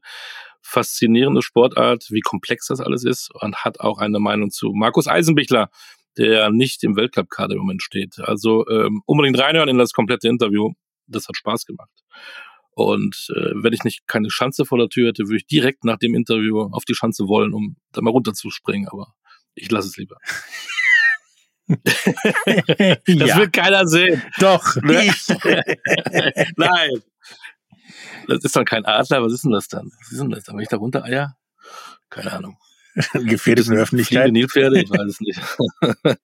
[0.61, 5.69] faszinierende Sportart, wie komplex das alles ist und hat auch eine Meinung zu Markus Eisenbichler,
[6.17, 8.19] der nicht im Weltcup-Kader im Moment steht.
[8.19, 10.73] Also ähm, unbedingt reinhören in das komplette Interview.
[11.07, 11.91] Das hat Spaß gemacht.
[12.71, 15.97] Und äh, wenn ich nicht keine Schanze vor der Tür hätte, würde ich direkt nach
[15.97, 18.89] dem Interview auf die Schanze wollen, um da mal runterzuspringen.
[18.89, 19.13] Aber
[19.53, 20.17] ich lasse es lieber.
[21.67, 22.05] das
[23.07, 23.37] ja.
[23.37, 24.21] wird keiner sehen.
[24.39, 24.75] Doch.
[24.83, 25.13] Ne?
[26.57, 26.91] Nein.
[28.27, 29.23] Das ist dann kein Adler.
[29.23, 29.91] Was ist denn das dann?
[29.99, 30.55] Was ist denn das dann?
[30.55, 31.37] Wenn ich da runter eier?
[32.09, 32.57] Keine Ahnung.
[33.13, 34.31] Gefährdete Öffentlichkeit.
[34.31, 35.39] Nilpferde, ich weiß es nicht.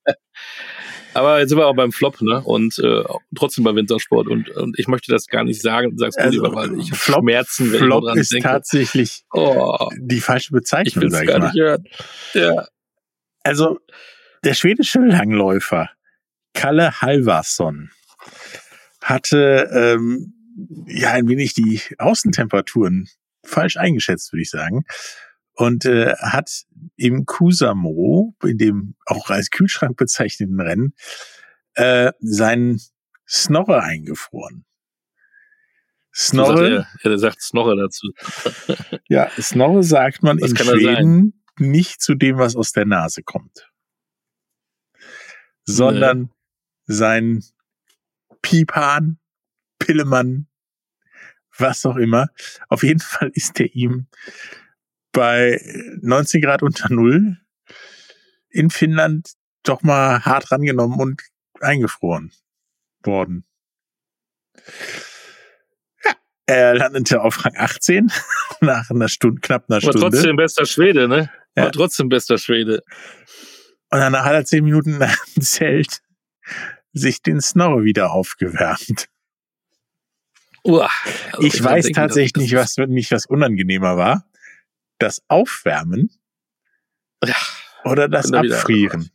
[1.13, 2.41] Aber jetzt sind wir auch beim Flop, ne?
[2.41, 3.03] Und äh,
[3.35, 4.27] trotzdem bei Wintersport.
[4.27, 7.21] Und, und ich möchte das gar nicht sagen, sagst du also, lieber, weil ich Flop,
[7.21, 8.47] Schmerzen, wenn Flop ich dran ist denke.
[8.47, 11.45] tatsächlich oh, die falsche Bezeichnung, ich sag ich gar mal.
[11.47, 11.83] Nicht hören.
[12.33, 12.67] Ja.
[13.43, 13.79] Also,
[14.45, 15.89] der schwedische Langläufer
[16.53, 17.91] Kalle Halvarsson
[19.01, 20.33] hatte ähm,
[20.87, 23.09] ja ein wenig die Außentemperaturen
[23.43, 24.85] falsch eingeschätzt, würde ich sagen
[25.53, 26.63] und äh, hat
[26.95, 30.93] im Kusamo, in dem auch als Kühlschrank bezeichneten Rennen,
[31.73, 32.79] äh, seinen
[33.27, 34.65] Snorre eingefroren.
[36.13, 36.87] Snorre.
[37.03, 38.11] Er, er sagt Snorre dazu.
[39.07, 43.71] ja, Snorre sagt man was in Schweden nicht zu dem, was aus der Nase kommt,
[45.63, 46.29] sondern nee.
[46.87, 47.43] sein
[48.41, 49.19] Pipan,
[49.79, 50.47] Pillemann,
[51.57, 52.29] was auch immer.
[52.67, 54.07] Auf jeden Fall ist er ihm
[55.11, 55.61] bei
[56.01, 57.37] 19 Grad unter Null
[58.49, 59.31] in Finnland
[59.63, 61.21] doch mal hart rangenommen und
[61.59, 62.31] eingefroren
[63.03, 63.45] worden.
[66.03, 66.11] Ja,
[66.45, 68.11] er landete auf Rang 18
[68.61, 70.01] nach einer Stunde, knapp einer Stunde.
[70.01, 71.29] War trotzdem bester Schwede, ne?
[71.55, 71.69] War ja.
[71.71, 72.83] trotzdem bester Schwede.
[73.89, 76.01] Und danach hat er zehn Minuten nach dem Zelt
[76.93, 79.07] sich den Snorre wieder aufgewärmt.
[80.63, 80.89] Uah,
[81.31, 84.30] also ich, ich weiß denken, tatsächlich nicht, was nicht was unangenehmer war
[85.01, 86.11] das Aufwärmen
[87.23, 87.35] ja,
[87.83, 89.11] oder das Abfrieren?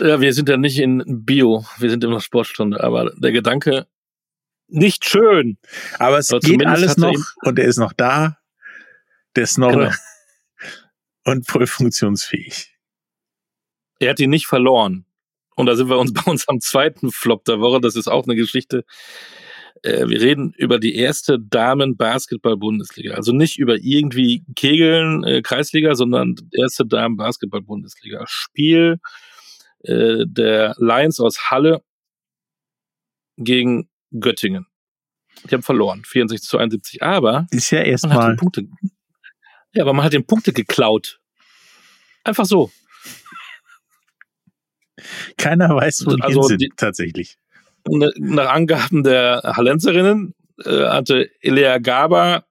[0.00, 3.86] Ja, wir sind ja nicht in Bio, wir sind in der Sportstunde, aber der Gedanke,
[4.68, 5.58] nicht schön.
[5.98, 8.38] Aber es aber geht alles noch und er ist noch da,
[9.36, 9.96] der Snorre genau.
[11.24, 12.76] und voll funktionsfähig.
[13.98, 15.06] Er hat ihn nicht verloren.
[15.54, 17.80] Und da sind wir uns bei uns am zweiten Flop der Woche.
[17.80, 18.84] Das ist auch eine Geschichte,
[19.82, 23.14] äh, wir reden über die erste Damen-Basketball-Bundesliga.
[23.14, 28.24] Also nicht über irgendwie Kegeln, äh, Kreisliga, sondern erste Damen-Basketball-Bundesliga.
[28.26, 29.00] Spiel
[29.80, 31.82] äh, der Lions aus Halle
[33.36, 34.66] gegen Göttingen.
[35.44, 37.02] Die haben verloren, 64 zu 71.
[37.02, 38.36] Aber ist ja erstmal.
[39.74, 41.18] Ja, aber man hat den Punkte geklaut.
[42.24, 42.70] Einfach so.
[45.36, 47.38] Keiner weiß, wo die also sind, die, tatsächlich.
[47.88, 52.44] Nach Angaben der Hallenzerinnen äh, hatte Elea Gaba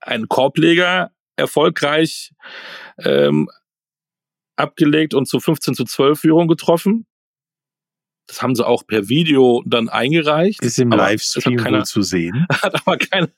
[0.00, 2.32] einen Korbleger erfolgreich
[2.98, 3.48] ähm,
[4.56, 7.06] abgelegt und zu 15 zu 12 Führung getroffen.
[8.26, 10.62] Das haben sie auch per Video dann eingereicht.
[10.62, 12.46] Ist im Livestream keiner, zu sehen.
[12.62, 13.28] Hat aber, kein,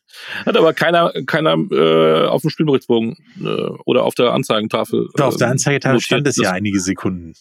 [0.45, 5.09] hat aber keiner, keiner äh, auf dem Spielberichtsbogen äh, oder auf der Anzeigentafel.
[5.15, 7.35] Doch, auf der äh, Anzeigetafel stand es ja einige Sekunden.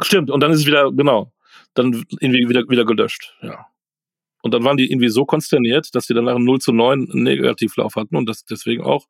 [0.00, 1.32] Stimmt, und dann ist es wieder, genau,
[1.76, 3.66] dann irgendwie wieder, wieder gelöscht, ja.
[4.42, 7.22] Und dann waren die irgendwie so konsterniert, dass sie dann nach 0 zu 9 einen
[7.24, 9.06] Negativlauf hatten und das deswegen auch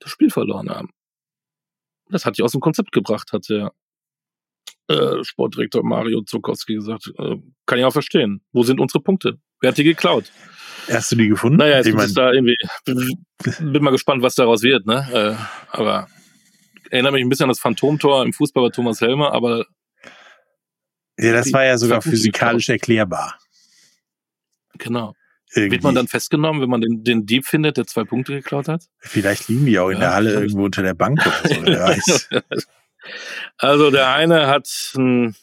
[0.00, 0.90] das Spiel verloren haben.
[2.10, 3.72] Das hat die aus dem Konzept gebracht, hat der
[4.88, 7.12] äh, Sportdirektor Mario Zukowski gesagt.
[7.18, 7.36] Äh,
[7.66, 8.42] kann ich auch verstehen.
[8.52, 9.38] Wo sind unsere Punkte?
[9.60, 10.30] Wer hat die geklaut?
[10.90, 11.58] Hast du die gefunden?
[11.58, 12.56] Naja, jetzt ich mein, da irgendwie.
[12.84, 15.06] Bin mal gespannt, was daraus wird, ne?
[15.12, 16.08] Äh, aber
[16.90, 19.66] erinnert mich ein bisschen an das Phantomtor im Fußball bei Thomas Helmer, aber.
[21.18, 23.38] Ja, das war ja sogar physikalisch erklärbar.
[24.78, 25.14] Genau.
[25.54, 25.72] Irgendwie.
[25.72, 28.84] Wird man dann festgenommen, wenn man den, den Dieb findet, der zwei Punkte geklaut hat?
[28.98, 31.80] Vielleicht liegen die auch in ja, der Halle irgendwo unter der Bank oder so, wer
[31.88, 32.28] weiß.
[33.56, 35.34] Also der eine hat ein,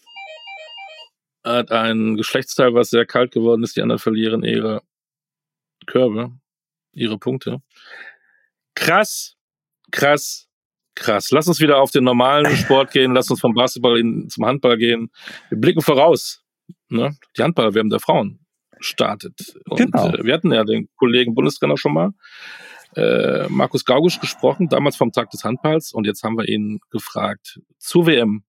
[1.43, 4.84] hat ein Geschlechtsteil, was sehr kalt geworden ist, die anderen verlieren ihre
[5.88, 6.32] Körbe,
[6.91, 7.61] ihre Punkte.
[8.76, 9.36] Krass,
[9.91, 10.44] krass,
[10.95, 11.31] krass.
[11.31, 14.77] Lass uns wieder auf den normalen Sport gehen, lass uns vom Basketball in, zum Handball
[14.77, 15.09] gehen.
[15.49, 16.41] Wir blicken voraus.
[16.89, 17.15] Ne?
[17.37, 18.39] Die Handball-WM der Frauen
[18.79, 19.55] startet.
[19.69, 20.09] Und genau.
[20.09, 22.11] äh, wir hatten ja den Kollegen Bundestrainer schon mal,
[22.95, 25.91] äh, Markus Gaugusch, gesprochen, damals vom Tag des Handballs.
[25.93, 28.43] Und jetzt haben wir ihn gefragt zur WM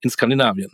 [0.00, 0.72] in Skandinavien.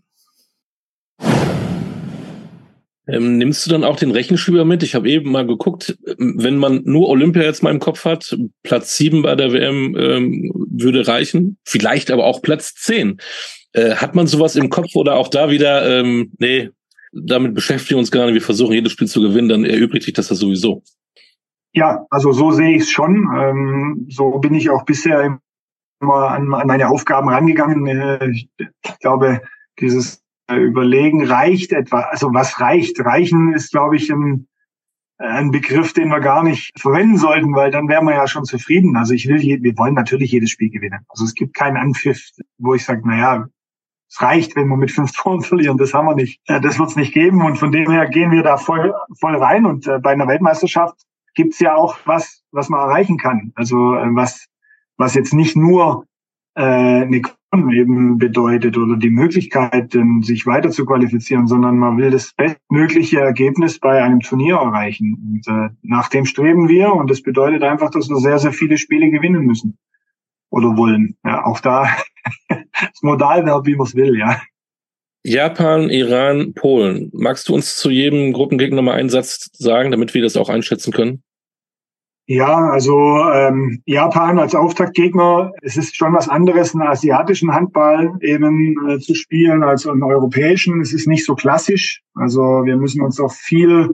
[3.08, 4.82] Ähm, nimmst du dann auch den Rechenschieber mit?
[4.82, 8.96] Ich habe eben mal geguckt, wenn man nur Olympia jetzt mal im Kopf hat, Platz
[8.96, 13.18] sieben bei der WM ähm, würde reichen, vielleicht aber auch Platz zehn.
[13.72, 16.70] Äh, hat man sowas im Kopf oder auch da wieder, ähm, nee,
[17.12, 20.28] damit beschäftigen wir uns nicht, wir versuchen jedes Spiel zu gewinnen, dann erübrigt sich das
[20.28, 20.82] ja sowieso.
[21.72, 23.28] Ja, also so sehe ich es schon.
[23.36, 25.38] Ähm, so bin ich auch bisher
[26.00, 27.86] immer an, an meine Aufgaben rangegangen.
[27.86, 28.48] Äh, ich
[29.00, 29.42] glaube,
[29.78, 32.00] dieses Überlegen reicht etwa.
[32.00, 33.00] Also was reicht?
[33.00, 34.46] Reichen ist, glaube ich, ein,
[35.18, 38.96] ein Begriff, den wir gar nicht verwenden sollten, weil dann wären wir ja schon zufrieden.
[38.96, 41.00] Also ich will, wir wollen natürlich jedes Spiel gewinnen.
[41.08, 42.20] Also es gibt keinen Anpfiff,
[42.58, 43.48] wo ich sage, naja,
[44.08, 45.78] es reicht, wenn wir mit fünf Toren verlieren.
[45.78, 46.40] Das haben wir nicht.
[46.46, 47.44] Das wird es nicht geben.
[47.44, 49.66] Und von dem her gehen wir da voll, voll rein.
[49.66, 50.96] Und äh, bei einer Weltmeisterschaft
[51.34, 53.52] gibt's ja auch was, was man erreichen kann.
[53.54, 54.46] Also äh, was,
[54.96, 56.06] was jetzt nicht nur äh,
[56.62, 62.32] eine Quorum eben bedeutet oder die Möglichkeit, sich weiter zu qualifizieren, sondern man will das
[62.34, 65.42] bestmögliche Ergebnis bei einem Turnier erreichen.
[65.46, 68.78] Und äh, nach dem streben wir und das bedeutet einfach, dass wir sehr, sehr viele
[68.78, 69.78] Spiele gewinnen müssen
[70.50, 71.16] oder wollen.
[71.24, 71.88] Ja, auch da
[72.48, 74.40] das Modalverb, wie man es will, ja.
[75.22, 77.10] Japan, Iran, Polen.
[77.12, 80.92] Magst du uns zu jedem Gruppengegner mal einen Satz sagen, damit wir das auch einschätzen
[80.92, 81.24] können?
[82.28, 88.74] Ja, also ähm, Japan als Auftaktgegner, es ist schon was anderes, einen asiatischen Handball eben
[88.88, 90.80] äh, zu spielen als einen europäischen.
[90.80, 92.02] Es ist nicht so klassisch.
[92.14, 93.90] Also wir müssen uns auf viel,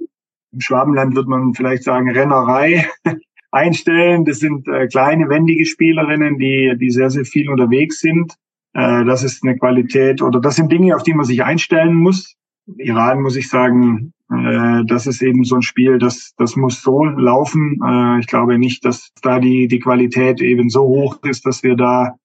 [0.51, 2.89] im Schwabenland wird man vielleicht sagen, Rennerei
[3.51, 4.25] einstellen.
[4.25, 8.33] Das sind äh, kleine, wendige Spielerinnen, die, die sehr, sehr viel unterwegs sind.
[8.73, 12.35] Äh, das ist eine Qualität oder das sind Dinge, auf die man sich einstellen muss.
[12.79, 17.05] Iran muss ich sagen, äh, das ist eben so ein Spiel, das, das muss so
[17.05, 17.81] laufen.
[17.85, 21.77] Äh, ich glaube nicht, dass da die, die Qualität eben so hoch ist, dass wir
[21.77, 22.17] da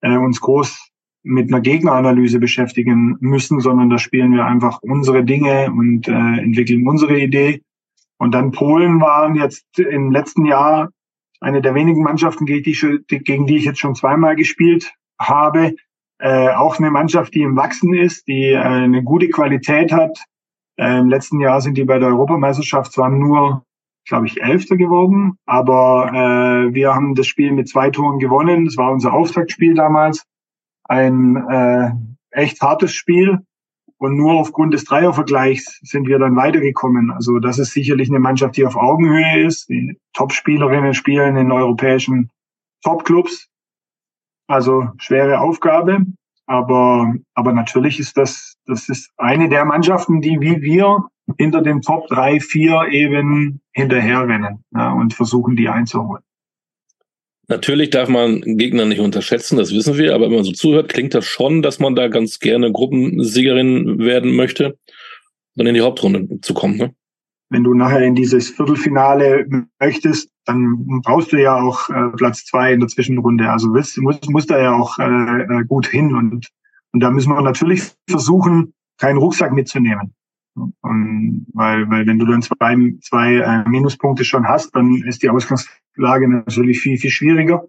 [0.00, 0.90] äh, uns groß
[1.22, 6.86] mit einer Gegneranalyse beschäftigen müssen, sondern da spielen wir einfach unsere Dinge und äh, entwickeln
[6.86, 7.62] unsere Idee.
[8.18, 10.90] Und dann Polen waren jetzt im letzten Jahr
[11.40, 15.74] eine der wenigen Mannschaften, gegen die, gegen die ich jetzt schon zweimal gespielt habe.
[16.18, 20.16] Äh, auch eine Mannschaft, die im Wachsen ist, die äh, eine gute Qualität hat.
[20.76, 23.64] Äh, Im letzten Jahr sind die bei der Europameisterschaft zwar nur,
[24.06, 28.64] glaube ich, Elfter geworden, aber äh, wir haben das Spiel mit zwei Toren gewonnen.
[28.64, 30.24] Das war unser Auftaktspiel damals.
[30.84, 31.90] Ein äh,
[32.30, 33.40] echt hartes Spiel.
[33.96, 37.10] Und nur aufgrund des Dreiervergleichs sind wir dann weitergekommen.
[37.12, 39.68] Also das ist sicherlich eine Mannschaft, die auf Augenhöhe ist.
[39.68, 42.30] Die Top-Spielerinnen spielen in europäischen
[42.82, 43.48] Top-Clubs.
[44.46, 46.04] Also schwere Aufgabe.
[46.46, 51.06] Aber, aber natürlich ist das, das ist eine der Mannschaften, die wie wir
[51.38, 56.22] hinter den Top 3, 4 eben hinterherrennen ja, und versuchen, die einzuholen.
[57.48, 61.14] Natürlich darf man Gegner nicht unterschätzen, das wissen wir, aber wenn man so zuhört, klingt
[61.14, 64.78] das schon, dass man da ganz gerne Gruppensiegerin werden möchte,
[65.54, 66.76] dann in die Hauptrunde zu kommen.
[66.76, 66.94] Ne?
[67.54, 69.46] Wenn du nachher in dieses Viertelfinale
[69.78, 73.48] möchtest, dann brauchst du ja auch äh, Platz zwei in der Zwischenrunde.
[73.48, 76.16] Also willst, muss, muss da ja auch äh, äh, gut hin.
[76.16, 76.48] Und,
[76.92, 80.14] und da müssen wir natürlich versuchen, keinen Rucksack mitzunehmen.
[80.56, 85.30] Und weil, weil wenn du dann zwei, zwei äh, Minuspunkte schon hast, dann ist die
[85.30, 87.68] Ausgangslage natürlich viel, viel schwieriger.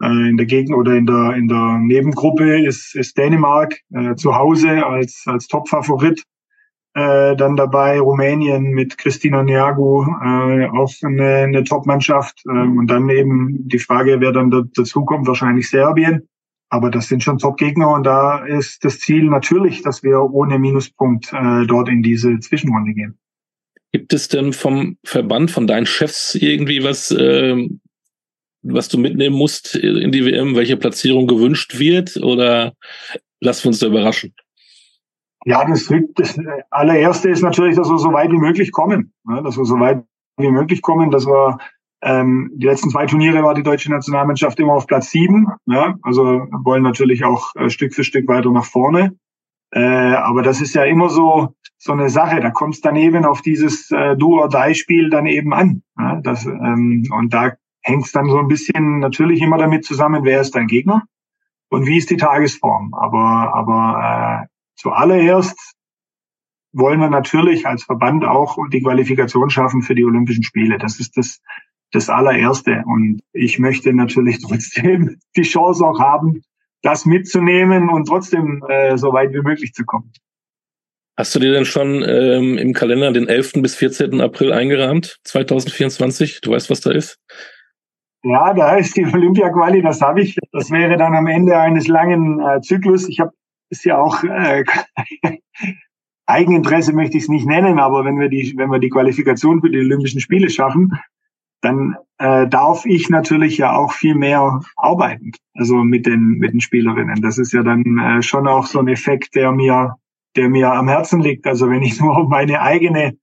[0.00, 4.36] Äh, in der Gegend oder in der, in der Nebengruppe ist, ist Dänemark äh, zu
[4.36, 6.22] Hause als, als Top-Favorit.
[6.94, 12.42] Äh, dann dabei Rumänien mit Christina Niagu, äh, auch eine, eine Top-Mannschaft.
[12.46, 16.28] Äh, und dann eben die Frage, wer dann da, dazukommt, wahrscheinlich Serbien.
[16.68, 21.32] Aber das sind schon Top-Gegner und da ist das Ziel natürlich, dass wir ohne Minuspunkt
[21.32, 23.18] äh, dort in diese Zwischenrunde gehen.
[23.92, 27.68] Gibt es denn vom Verband, von deinen Chefs irgendwie was, äh,
[28.62, 32.74] was du mitnehmen musst in die WM, welche Platzierung gewünscht wird oder
[33.40, 34.32] lassen wir uns da überraschen?
[35.44, 36.38] Ja, das, das
[36.70, 39.12] allererste ist natürlich, dass wir so weit wie möglich kommen.
[39.28, 40.04] Ja, dass wir so weit
[40.36, 41.58] wie möglich kommen, dass wir
[42.02, 45.48] ähm, die letzten zwei Turniere war die deutsche Nationalmannschaft immer auf Platz sieben.
[45.66, 49.16] Ja, also wollen natürlich auch äh, Stück für Stück weiter nach vorne.
[49.72, 52.40] Äh, aber das ist ja immer so so eine Sache.
[52.40, 55.82] Da kommt es dann eben auf dieses äh, Do-or-Die-Spiel dann eben an.
[55.98, 60.24] Ja, das, ähm, und da hängt es dann so ein bisschen natürlich immer damit zusammen,
[60.24, 61.04] wer ist dein Gegner
[61.70, 62.92] und wie ist die Tagesform.
[62.94, 64.46] Aber, aber äh,
[64.80, 65.74] zuallererst
[66.72, 70.78] wollen wir natürlich als Verband auch die Qualifikation schaffen für die Olympischen Spiele.
[70.78, 71.40] Das ist das,
[71.92, 72.82] das allererste.
[72.86, 76.42] Und ich möchte natürlich trotzdem die Chance auch haben,
[76.82, 80.12] das mitzunehmen und trotzdem äh, so weit wie möglich zu kommen.
[81.18, 83.54] Hast du dir denn schon ähm, im Kalender den 11.
[83.56, 84.22] bis 14.
[84.22, 86.40] April eingerahmt, 2024?
[86.40, 87.18] Du weißt, was da ist?
[88.22, 90.36] Ja, da ist die Olympia-Quali, das habe ich.
[90.52, 93.08] Das wäre dann am Ende eines langen äh, Zyklus.
[93.08, 93.32] Ich habe
[93.70, 94.64] ist ja auch äh,
[96.26, 99.70] Eigeninteresse möchte ich es nicht nennen, aber wenn wir die, wenn wir die Qualifikation für
[99.70, 100.92] die Olympischen Spiele schaffen,
[101.60, 106.60] dann äh, darf ich natürlich ja auch viel mehr arbeiten, also mit den mit den
[106.60, 107.20] Spielerinnen.
[107.20, 109.96] Das ist ja dann äh, schon auch so ein Effekt, der mir
[110.36, 111.46] der mir am Herzen liegt.
[111.46, 113.16] Also wenn ich nur um meine eigene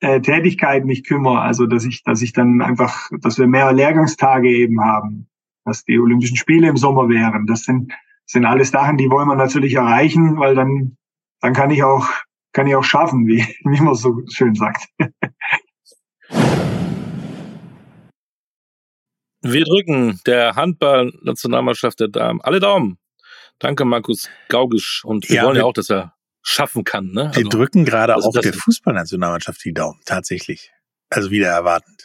[0.00, 4.48] äh, Tätigkeit mich kümmere, also dass ich dass ich dann einfach, dass wir mehr Lehrgangstage
[4.48, 5.26] eben haben,
[5.64, 7.46] dass die Olympischen Spiele im Sommer wären.
[7.46, 7.92] Das sind
[8.26, 10.96] sind alles Sachen, die wollen wir natürlich erreichen, weil dann,
[11.40, 12.08] dann kann ich auch,
[12.52, 14.88] kann ich auch schaffen, wie, wie man so schön sagt.
[19.42, 22.98] Wir drücken der Handball-Nationalmannschaft der Damen alle Daumen.
[23.58, 25.04] Danke, Markus Gaugisch.
[25.04, 27.12] Und wir ja, wollen ja auch, dass er schaffen kann.
[27.12, 27.26] Ne?
[27.26, 30.72] Also, wir drücken gerade auch der Fußballnationalmannschaft die Daumen, tatsächlich.
[31.10, 32.03] Also wieder erwartend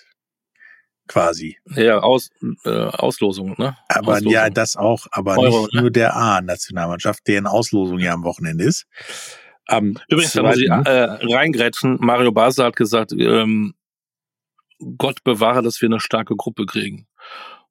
[1.09, 1.57] quasi.
[1.75, 2.29] Ja, Aus,
[2.63, 3.75] äh, Auslosung, ne?
[3.89, 4.31] Aber Auslosung.
[4.31, 5.81] ja, das auch, aber Euro, nicht ne?
[5.81, 8.85] nur der A-Nationalmannschaft, deren Auslosung ja am Wochenende ist.
[9.65, 13.73] Am Übrigens, da muss ich äh, reingrätschen, Mario Basler hat gesagt, ähm,
[14.97, 17.07] Gott bewahre, dass wir eine starke Gruppe kriegen.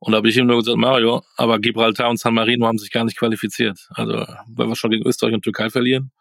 [0.01, 2.91] Und da habe ich ihm nur gesagt, Mario, aber Gibraltar und San Marino haben sich
[2.93, 3.89] gar nicht qualifiziert.
[3.95, 6.13] Also, weil wir schon gegen Österreich und Türkei verlieren.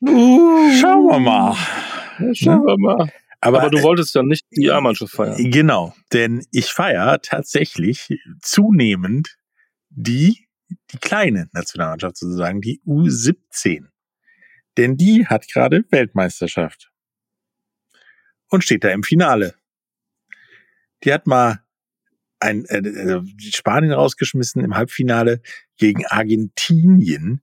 [0.00, 1.56] Uh, schauen wir mal.
[2.34, 3.10] Schauen wir mal.
[3.40, 5.50] Aber, Aber du wolltest ja nicht die A-Mannschaft feiern.
[5.50, 9.36] Genau, denn ich feiere tatsächlich zunehmend
[9.90, 10.48] die,
[10.90, 13.86] die kleine Nationalmannschaft sozusagen, die U17.
[14.76, 16.90] Denn die hat gerade Weltmeisterschaft.
[18.48, 19.54] Und steht da im Finale.
[21.04, 21.62] Die hat mal
[22.40, 23.22] ein, äh, äh
[23.52, 25.42] Spanien rausgeschmissen im Halbfinale
[25.76, 27.42] gegen Argentinien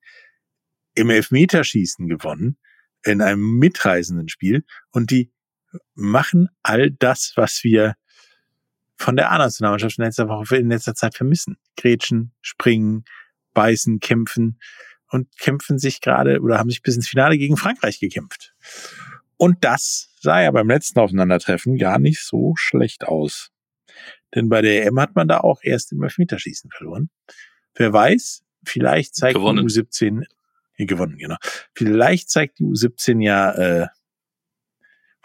[0.93, 2.57] im Elfmeterschießen gewonnen
[3.03, 5.31] in einem mitreisenden Spiel und die
[5.93, 7.95] machen all das, was wir
[8.97, 11.57] von der A-Nationalmannschaft in letzter Woche, in letzter Zeit vermissen.
[11.75, 13.05] Grätschen, springen,
[13.53, 14.59] beißen, kämpfen
[15.09, 18.53] und kämpfen sich gerade oder haben sich bis ins Finale gegen Frankreich gekämpft.
[19.37, 23.51] Und das sah ja beim letzten Aufeinandertreffen gar nicht so schlecht aus.
[24.33, 27.09] Denn bei der EM hat man da auch erst im Elfmeterschießen verloren.
[27.73, 29.67] Wer weiß, vielleicht zeigt gewonnen.
[29.67, 30.25] die U17,
[30.77, 31.37] äh, gewonnen, genau.
[31.73, 33.87] Vielleicht zeigt die U17 ja äh,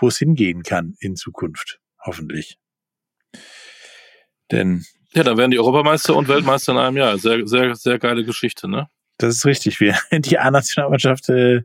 [0.01, 2.59] wo es hingehen kann in Zukunft, hoffentlich.
[4.51, 7.19] Denn ja, dann werden die Europameister und Weltmeister in einem Jahr.
[7.19, 8.89] Sehr, sehr, sehr geile Geschichte, ne?
[9.19, 9.81] Das ist richtig.
[9.81, 11.63] Wir, die A-Nationalmannschaft, äh,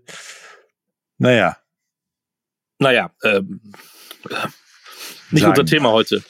[1.17, 1.57] naja.
[2.79, 3.61] Naja, ähm,
[4.29, 4.47] äh,
[5.31, 5.51] nicht Sagen.
[5.51, 6.23] unser Thema heute.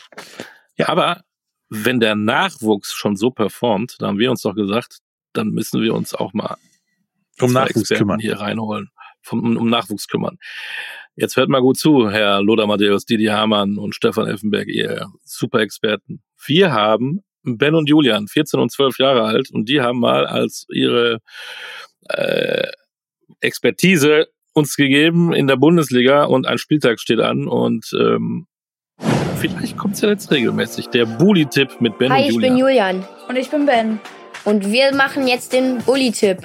[0.77, 1.23] Ja, aber
[1.69, 4.99] wenn der Nachwuchs schon so performt, da haben wir uns doch gesagt,
[5.33, 6.57] dann müssen wir uns auch mal
[7.39, 8.19] um Nachwuchs Experten kümmern.
[8.19, 8.91] hier reinholen,
[9.21, 10.37] vom, um, um Nachwuchs kümmern.
[11.15, 16.21] Jetzt hört mal gut zu, Herr Lothar Matthäus, Didi Hamann und Stefan Elfenberg, ihr Super-Experten.
[16.45, 20.65] Wir haben Ben und Julian, 14 und 12 Jahre alt, und die haben mal als
[20.69, 21.19] ihre
[22.09, 22.67] äh,
[23.39, 28.47] Expertise uns gegeben in der Bundesliga und ein Spieltag steht an und ähm,
[29.37, 30.87] vielleicht kommt es ja jetzt regelmäßig.
[30.87, 32.43] Der Bully-Tipp mit Ben Hi, und Julian.
[32.43, 33.07] ich bin Julian.
[33.29, 33.99] Und ich bin Ben.
[34.43, 36.39] Und wir machen jetzt den Bully-Tipp.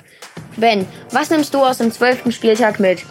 [0.56, 3.04] Ben, was nimmst du aus dem zwölften Spieltag mit?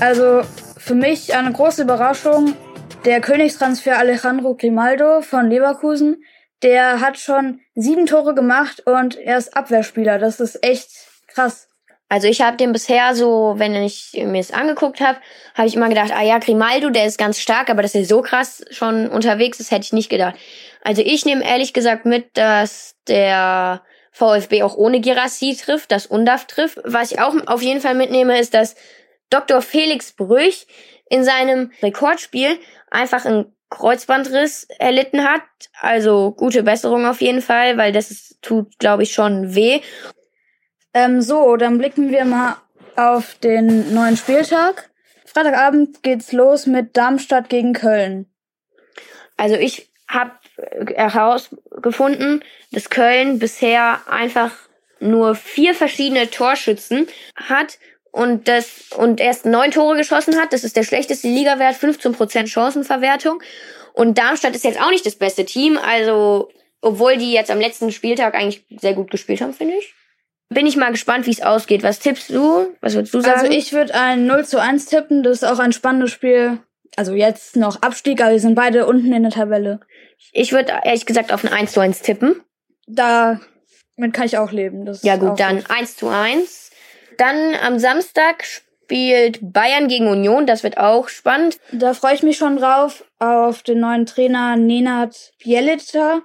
[0.00, 0.42] Also,
[0.82, 2.56] für mich eine große Überraschung.
[3.04, 6.24] Der Königstransfer Alejandro Grimaldo von Leverkusen.
[6.62, 10.18] der hat schon sieben Tore gemacht und er ist Abwehrspieler.
[10.18, 10.90] Das ist echt
[11.26, 11.68] krass.
[12.08, 15.18] Also ich habe den bisher so, wenn ich mir es angeguckt habe,
[15.54, 18.22] habe ich immer gedacht, ah ja, Grimaldo, der ist ganz stark, aber dass er so
[18.22, 20.36] krass schon unterwegs ist, hätte ich nicht gedacht.
[20.84, 26.46] Also ich nehme ehrlich gesagt mit, dass der VfB auch ohne Girassi trifft, dass Undaf
[26.46, 26.78] trifft.
[26.84, 28.76] Was ich auch auf jeden Fall mitnehme, ist, dass
[29.32, 29.62] Dr.
[29.62, 30.66] Felix Brüch
[31.08, 32.58] in seinem Rekordspiel
[32.90, 35.42] einfach einen Kreuzbandriss erlitten hat.
[35.80, 39.80] Also gute Besserung auf jeden Fall, weil das ist, tut, glaube ich, schon weh.
[40.94, 42.56] Ähm, so, dann blicken wir mal
[42.96, 44.90] auf den neuen Spieltag.
[45.24, 48.26] Freitagabend geht's los mit Darmstadt gegen Köln.
[49.38, 50.32] Also ich habe
[50.94, 54.52] herausgefunden, dass Köln bisher einfach
[55.00, 57.78] nur vier verschiedene Torschützen hat
[58.12, 60.52] und das und erst neun Tore geschossen hat.
[60.52, 63.42] Das ist der schlechteste Ligawert, 15% Chancenverwertung.
[63.94, 66.50] Und Darmstadt ist jetzt auch nicht das beste Team, also
[66.80, 69.94] obwohl die jetzt am letzten Spieltag eigentlich sehr gut gespielt haben, finde ich.
[70.48, 71.82] Bin ich mal gespannt, wie es ausgeht.
[71.82, 72.68] Was tippst du?
[72.80, 73.40] Was würdest du sagen?
[73.40, 75.22] Also ich würde ein 0 zu 1 tippen.
[75.22, 76.58] Das ist auch ein spannendes Spiel.
[76.96, 79.80] Also jetzt noch Abstieg, aber wir sind beide unten in der Tabelle.
[80.32, 82.42] Ich würde ehrlich gesagt auf ein 1 zu 1 tippen.
[82.86, 83.40] Damit
[84.12, 84.84] kann ich auch leben.
[84.84, 86.61] Das Ja gut, dann 1 zu 1.
[87.18, 90.46] Dann am Samstag spielt Bayern gegen Union.
[90.46, 91.58] Das wird auch spannend.
[91.72, 96.22] Da freue ich mich schon drauf, auf den neuen Trainer Nenad Bielica.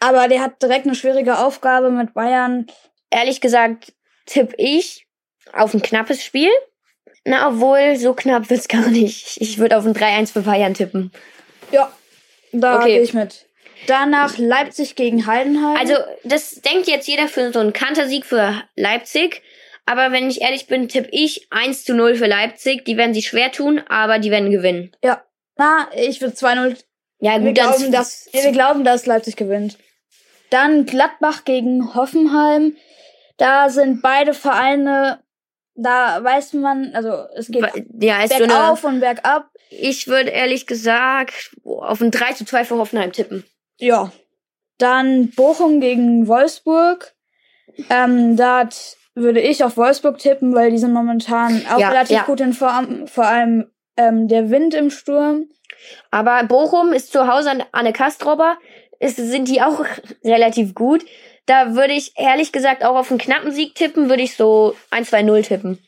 [0.00, 2.66] Aber der hat direkt eine schwierige Aufgabe mit Bayern.
[3.10, 3.92] Ehrlich gesagt
[4.26, 5.06] tippe ich
[5.52, 6.50] auf ein knappes Spiel.
[7.24, 9.40] Na, obwohl, so knapp wird's gar nicht.
[9.40, 11.10] Ich würde auf ein 3-1 für Bayern tippen.
[11.72, 11.90] Ja,
[12.52, 12.94] da Okay.
[12.94, 13.46] gehe ich mit.
[13.86, 15.76] Danach Leipzig gegen Heidenheim.
[15.76, 19.42] Also, das denkt jetzt jeder für so einen Kantersieg für Leipzig.
[19.86, 22.84] Aber wenn ich ehrlich bin, tippe ich 1 zu 0 für Leipzig.
[22.84, 24.92] Die werden sich schwer tun, aber die werden gewinnen.
[25.02, 25.22] ja,
[25.56, 26.76] na, ich würde 2-0
[27.20, 29.78] Ja, Wir gut, dann glauben, dass, wir glauben, dass Leipzig gewinnt.
[30.50, 32.76] Dann Gladbach gegen Hoffenheim.
[33.36, 35.22] Da sind beide Vereine,
[35.74, 37.62] da weiß man, also es geht
[38.00, 39.50] ja, so eine, bergauf und bergab.
[39.70, 43.44] ich würde ehrlich gesagt auf ein 3 zu 2 für Hoffenheim tippen.
[43.78, 44.12] Ja.
[44.78, 47.14] Dann Bochum gegen Wolfsburg.
[47.90, 52.16] Ähm, da hat- würde ich auf Wolfsburg tippen, weil die sind momentan auch Ja, relativ
[52.16, 52.22] ja.
[52.24, 53.06] gut in Form.
[53.06, 55.48] Vor allem ähm, der Wind im Sturm.
[56.10, 58.56] Aber Bochum ist zu Hause an Anne Kastrober.
[59.00, 59.84] Ist, sind die auch
[60.24, 61.04] relativ gut.
[61.46, 65.42] Da würde ich ehrlich gesagt auch auf einen knappen Sieg tippen, würde ich so 1-2-0
[65.46, 65.78] tippen.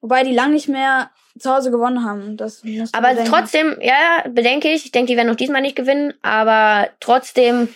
[0.00, 2.36] Wobei die lang nicht mehr zu Hause gewonnen haben.
[2.36, 2.62] Das
[2.92, 3.30] Aber bedenken.
[3.30, 4.86] trotzdem, ja, bedenke ich.
[4.86, 6.14] Ich denke, die werden auch diesmal nicht gewinnen.
[6.22, 7.68] Aber trotzdem,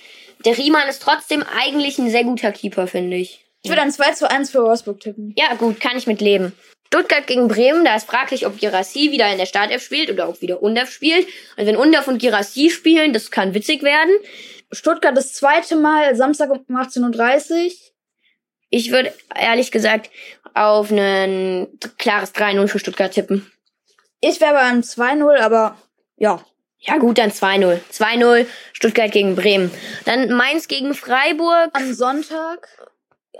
[0.44, 3.45] der Riemann ist trotzdem eigentlich ein sehr guter Keeper, finde ich.
[3.66, 5.34] Ich würde ein 2 zu 1 für Wolfsburg tippen.
[5.36, 6.52] Ja, gut, kann ich mit leben.
[6.86, 10.40] Stuttgart gegen Bremen, da ist fraglich, ob Girassi wieder in der Startelf spielt oder ob
[10.40, 11.26] wieder Undaf spielt.
[11.56, 14.14] Also wenn Undaf und Girassi spielen, das kann witzig werden.
[14.70, 17.72] Stuttgart das zweite Mal, Samstag um 18.30 Uhr.
[18.70, 20.10] Ich würde ehrlich gesagt
[20.54, 21.66] auf ein
[21.98, 23.50] klares 3-0 für Stuttgart tippen.
[24.20, 25.76] Ich wäre bei einem 2-0, aber
[26.16, 26.40] ja.
[26.78, 27.80] Ja gut, dann 2-0.
[27.92, 29.72] 2-0 Stuttgart gegen Bremen.
[30.04, 31.70] Dann Mainz gegen Freiburg.
[31.72, 32.68] Am Sonntag.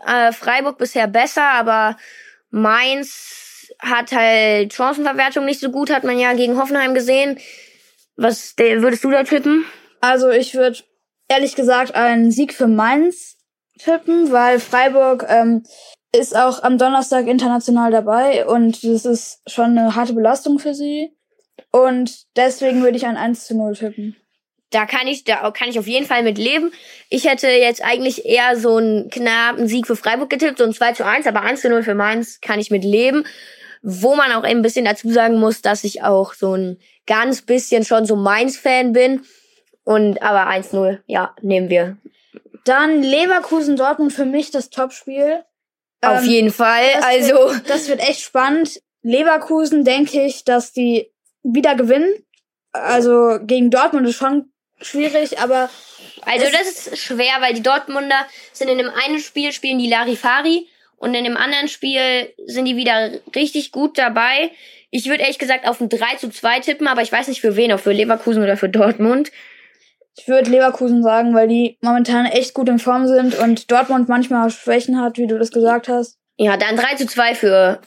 [0.05, 1.97] Äh, Freiburg bisher besser, aber
[2.51, 7.39] Mainz hat halt Chancenverwertung nicht so gut, hat man ja gegen Hoffenheim gesehen.
[8.17, 9.65] Was würdest du da tippen?
[10.01, 10.79] Also ich würde
[11.29, 13.37] ehrlich gesagt einen Sieg für Mainz
[13.79, 15.65] tippen, weil Freiburg ähm,
[16.13, 21.13] ist auch am Donnerstag international dabei und das ist schon eine harte Belastung für sie.
[21.73, 24.17] Und deswegen würde ich ein 1 zu 0 tippen.
[24.77, 26.71] Da kann ich, da kann ich auf jeden Fall mit leben.
[27.09, 30.93] Ich hätte jetzt eigentlich eher so einen knappen Sieg für Freiburg getippt, so ein 2
[30.93, 33.25] zu 1, aber 1 zu 0 für Mainz kann ich mit leben.
[33.81, 37.87] Wo man auch ein bisschen dazu sagen muss, dass ich auch so ein ganz bisschen
[37.87, 39.25] schon so Mainz-Fan bin.
[39.85, 41.97] Und aber 1-0, ja, nehmen wir.
[42.67, 45.43] Dann Leverkusen Dortmund für mich das Topspiel.
[46.03, 46.85] Auf Ähm, jeden Fall.
[46.97, 48.83] das Also, Wird, das wird echt spannend.
[49.01, 51.11] Leverkusen denke ich, dass die
[51.43, 52.13] wieder gewinnen.
[52.73, 55.71] Also gegen Dortmund ist schon schwierig, aber
[56.23, 60.67] also das ist schwer, weil die Dortmunder sind in dem einen Spiel spielen die Larifari
[60.97, 64.51] und in dem anderen Spiel sind die wieder richtig gut dabei.
[64.91, 67.57] Ich würde ehrlich gesagt auf ein 3 zu 2 tippen, aber ich weiß nicht für
[67.57, 69.31] wen, ob für Leverkusen oder für Dortmund.
[70.19, 74.51] ich würde Leverkusen sagen, weil die momentan echt gut in Form sind und Dortmund manchmal
[74.51, 76.19] Schwächen hat, wie du das gesagt hast.
[76.37, 77.81] Ja, dann 3 zu 2 für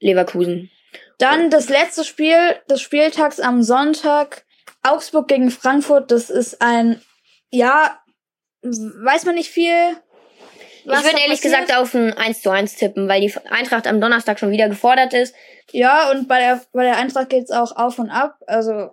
[0.00, 0.70] Leverkusen.
[1.18, 2.36] Dann das letzte Spiel
[2.68, 4.44] des Spieltags am Sonntag.
[4.86, 6.10] Augsburg gegen Frankfurt.
[6.10, 7.00] Das ist ein,
[7.50, 7.98] ja,
[8.62, 9.96] weiß man nicht viel.
[10.84, 14.38] ich würde ehrlich gesagt auf ein 1 zu 1 tippen, weil die Eintracht am Donnerstag
[14.38, 15.34] schon wieder gefordert ist.
[15.72, 18.38] Ja, und bei der, bei der Eintracht geht's auch auf und ab.
[18.46, 18.90] Also,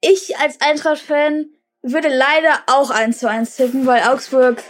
[0.00, 1.46] ich als Eintracht-Fan
[1.82, 4.62] würde leider auch 1 zu 1 tippen, weil Augsburg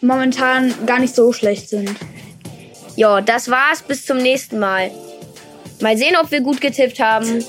[0.00, 1.90] momentan gar nicht so schlecht sind.
[2.96, 3.82] Ja, das war's.
[3.82, 4.90] Bis zum nächsten Mal.
[5.80, 7.44] Mal sehen, ob wir gut getippt haben.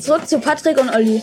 [0.00, 1.22] Zurück zu Patrick und Olli.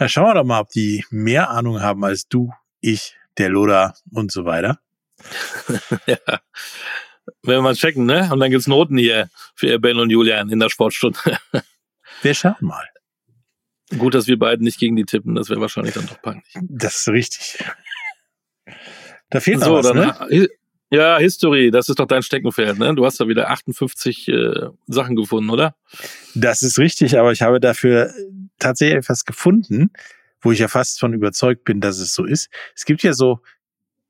[0.00, 3.92] Ja, schauen wir doch mal, ob die mehr Ahnung haben als du, ich, der Loda
[4.10, 4.80] und so weiter.
[6.06, 6.40] ja.
[7.42, 8.30] Wenn wir mal checken, ne?
[8.32, 11.18] Und dann gibt's Noten hier für Ben und Julian in der Sportstunde.
[12.22, 12.86] Wir schauen mal.
[13.96, 16.54] Gut, dass wir beiden nicht gegen die tippen, das wäre wahrscheinlich dann doch peinlich.
[16.60, 17.64] Das ist richtig.
[19.30, 20.48] Da fehlt noch So, was, dann, ne?
[20.90, 22.94] Ja, History, das ist doch dein Steckenpferd, ne?
[22.94, 25.76] Du hast da wieder 58 äh, Sachen gefunden, oder?
[26.34, 28.12] Das ist richtig, aber ich habe dafür
[28.58, 29.92] tatsächlich etwas gefunden,
[30.40, 32.50] wo ich ja fast von überzeugt bin, dass es so ist.
[32.74, 33.40] Es gibt ja so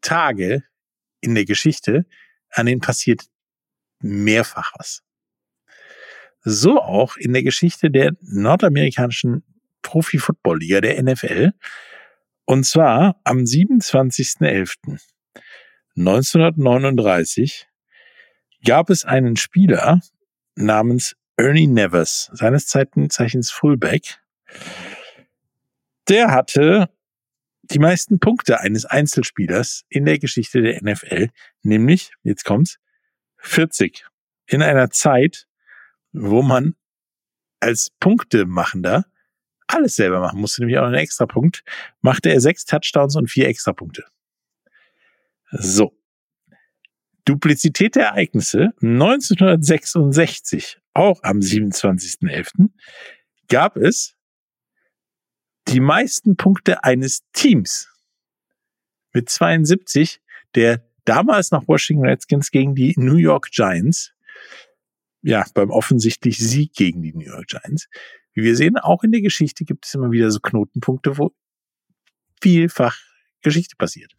[0.01, 0.65] Tage
[1.21, 2.07] in der Geschichte,
[2.51, 3.27] an denen passiert
[4.01, 5.03] mehrfach was.
[6.43, 9.45] So auch in der Geschichte der nordamerikanischen
[9.83, 11.53] Profi-Football-Liga, der NFL.
[12.47, 13.45] Und zwar am
[16.01, 17.65] 27.11.1939
[18.65, 20.01] gab es einen Spieler
[20.55, 24.21] namens Ernie Nevers, seines Zeichens Fullback.
[26.09, 26.89] Der hatte
[27.63, 31.29] die meisten Punkte eines Einzelspielers in der Geschichte der NFL,
[31.63, 32.79] nämlich, jetzt kommt's,
[33.39, 34.07] 40.
[34.47, 35.47] In einer Zeit,
[36.13, 36.75] wo man
[37.61, 39.05] als Punktemachender
[39.67, 41.63] alles selber machen musste, nämlich auch einen Extrapunkt,
[42.01, 44.05] machte er sechs Touchdowns und vier Extrapunkte.
[45.51, 45.97] So.
[47.25, 52.71] Duplizität der Ereignisse 1966, auch am 27.11.,
[53.49, 54.17] gab es
[55.69, 57.89] die meisten Punkte eines Teams
[59.13, 60.21] mit 72,
[60.55, 64.13] der damals nach Washington Redskins gegen die New York Giants,
[65.23, 67.89] ja, beim offensichtlich Sieg gegen die New York Giants.
[68.33, 71.35] Wie wir sehen, auch in der Geschichte gibt es immer wieder so Knotenpunkte, wo
[72.41, 72.97] vielfach
[73.43, 74.15] Geschichte passiert.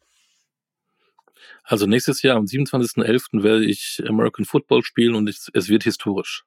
[1.63, 3.43] Also nächstes Jahr am 27.11.
[3.43, 6.43] werde ich American Football spielen und es, es wird historisch.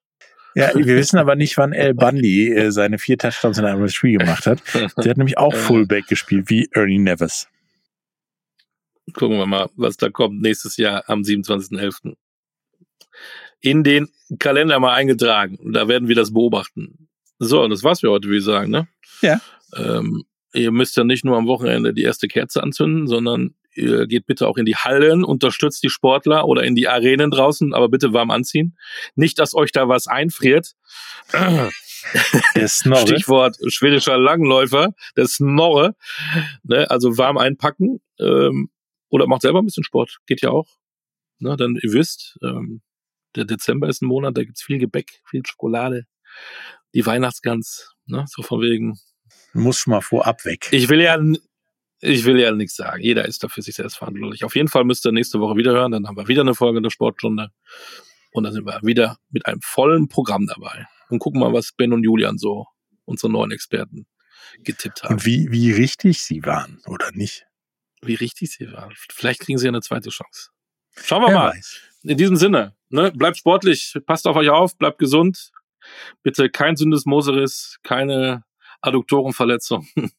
[0.55, 4.18] Ja, wir wissen aber nicht, wann El Bundy äh, seine vier Touchdowns in einem Spiel
[4.18, 4.62] gemacht hat.
[4.74, 7.48] Der hat nämlich auch Fullback gespielt, wie Ernie Nevis.
[9.12, 12.14] Gucken wir mal, was da kommt nächstes Jahr am 27.11.
[13.61, 15.59] In den Kalender mal eingetragen.
[15.72, 17.09] Da werden wir das beobachten.
[17.38, 18.88] So, das war's für heute, würde ich sagen, ne?
[19.20, 19.40] Ja.
[19.76, 24.27] Ähm, ihr müsst ja nicht nur am Wochenende die erste Kerze anzünden, sondern ihr geht
[24.27, 28.12] bitte auch in die Hallen, unterstützt die Sportler oder in die Arenen draußen, aber bitte
[28.12, 28.77] warm anziehen.
[29.14, 30.75] Nicht, dass euch da was einfriert.
[32.55, 33.07] Der Snorre.
[33.07, 35.97] Stichwort schwedischer Langläufer, der Snorre.
[36.62, 38.70] Ne, also warm einpacken ähm,
[39.09, 40.68] oder macht selber ein bisschen Sport, geht ja auch.
[41.39, 42.83] Ne, dann ihr wisst, ähm,
[43.37, 46.05] der Dezember ist ein Monat, da gibt's viel Gebäck, viel Schokolade,
[46.95, 48.99] die Weihnachtsgans, ne, so von wegen.
[49.53, 50.68] Muss schon mal vorab weg.
[50.72, 51.18] Ich will ja,
[52.05, 53.02] ich will ja nichts sagen.
[53.02, 54.44] Jeder ist dafür sich selbst verantwortlich.
[54.44, 55.92] Auf jeden Fall müsst ihr nächste Woche wieder hören.
[55.92, 57.48] Dann haben wir wieder eine Folge der Sportstunde.
[58.32, 60.86] Und dann sind wir wieder mit einem vollen Programm dabei.
[61.09, 62.66] Und gucken mal, was Ben und Julian so,
[63.05, 64.07] unsere neuen Experten,
[64.62, 65.14] getippt haben.
[65.14, 67.46] Und wie, wie richtig sie waren, oder nicht?
[68.02, 68.92] Wie richtig sie waren.
[69.11, 70.50] Vielleicht kriegen sie ja eine zweite Chance.
[70.96, 71.50] Schauen wir Wer mal.
[71.52, 71.80] weiß.
[72.02, 75.52] In diesem Sinne, ne, bleibt sportlich, passt auf euch auf, bleibt gesund.
[76.22, 78.44] Bitte kein Syndesmoseris, keine
[78.87, 79.87] Adduktorenverletzung.
[79.97, 80.11] Und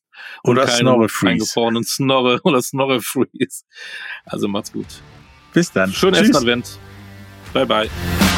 [0.52, 1.32] Oder Snorre Freeze.
[1.32, 3.64] eingefrorenen Snorre oder Snorre Freeze.
[4.26, 4.88] Also macht's gut.
[5.54, 5.92] Bis dann.
[5.92, 6.30] Schönen Tschüss.
[6.30, 6.80] ersten Advent.
[7.54, 8.35] Bye bye.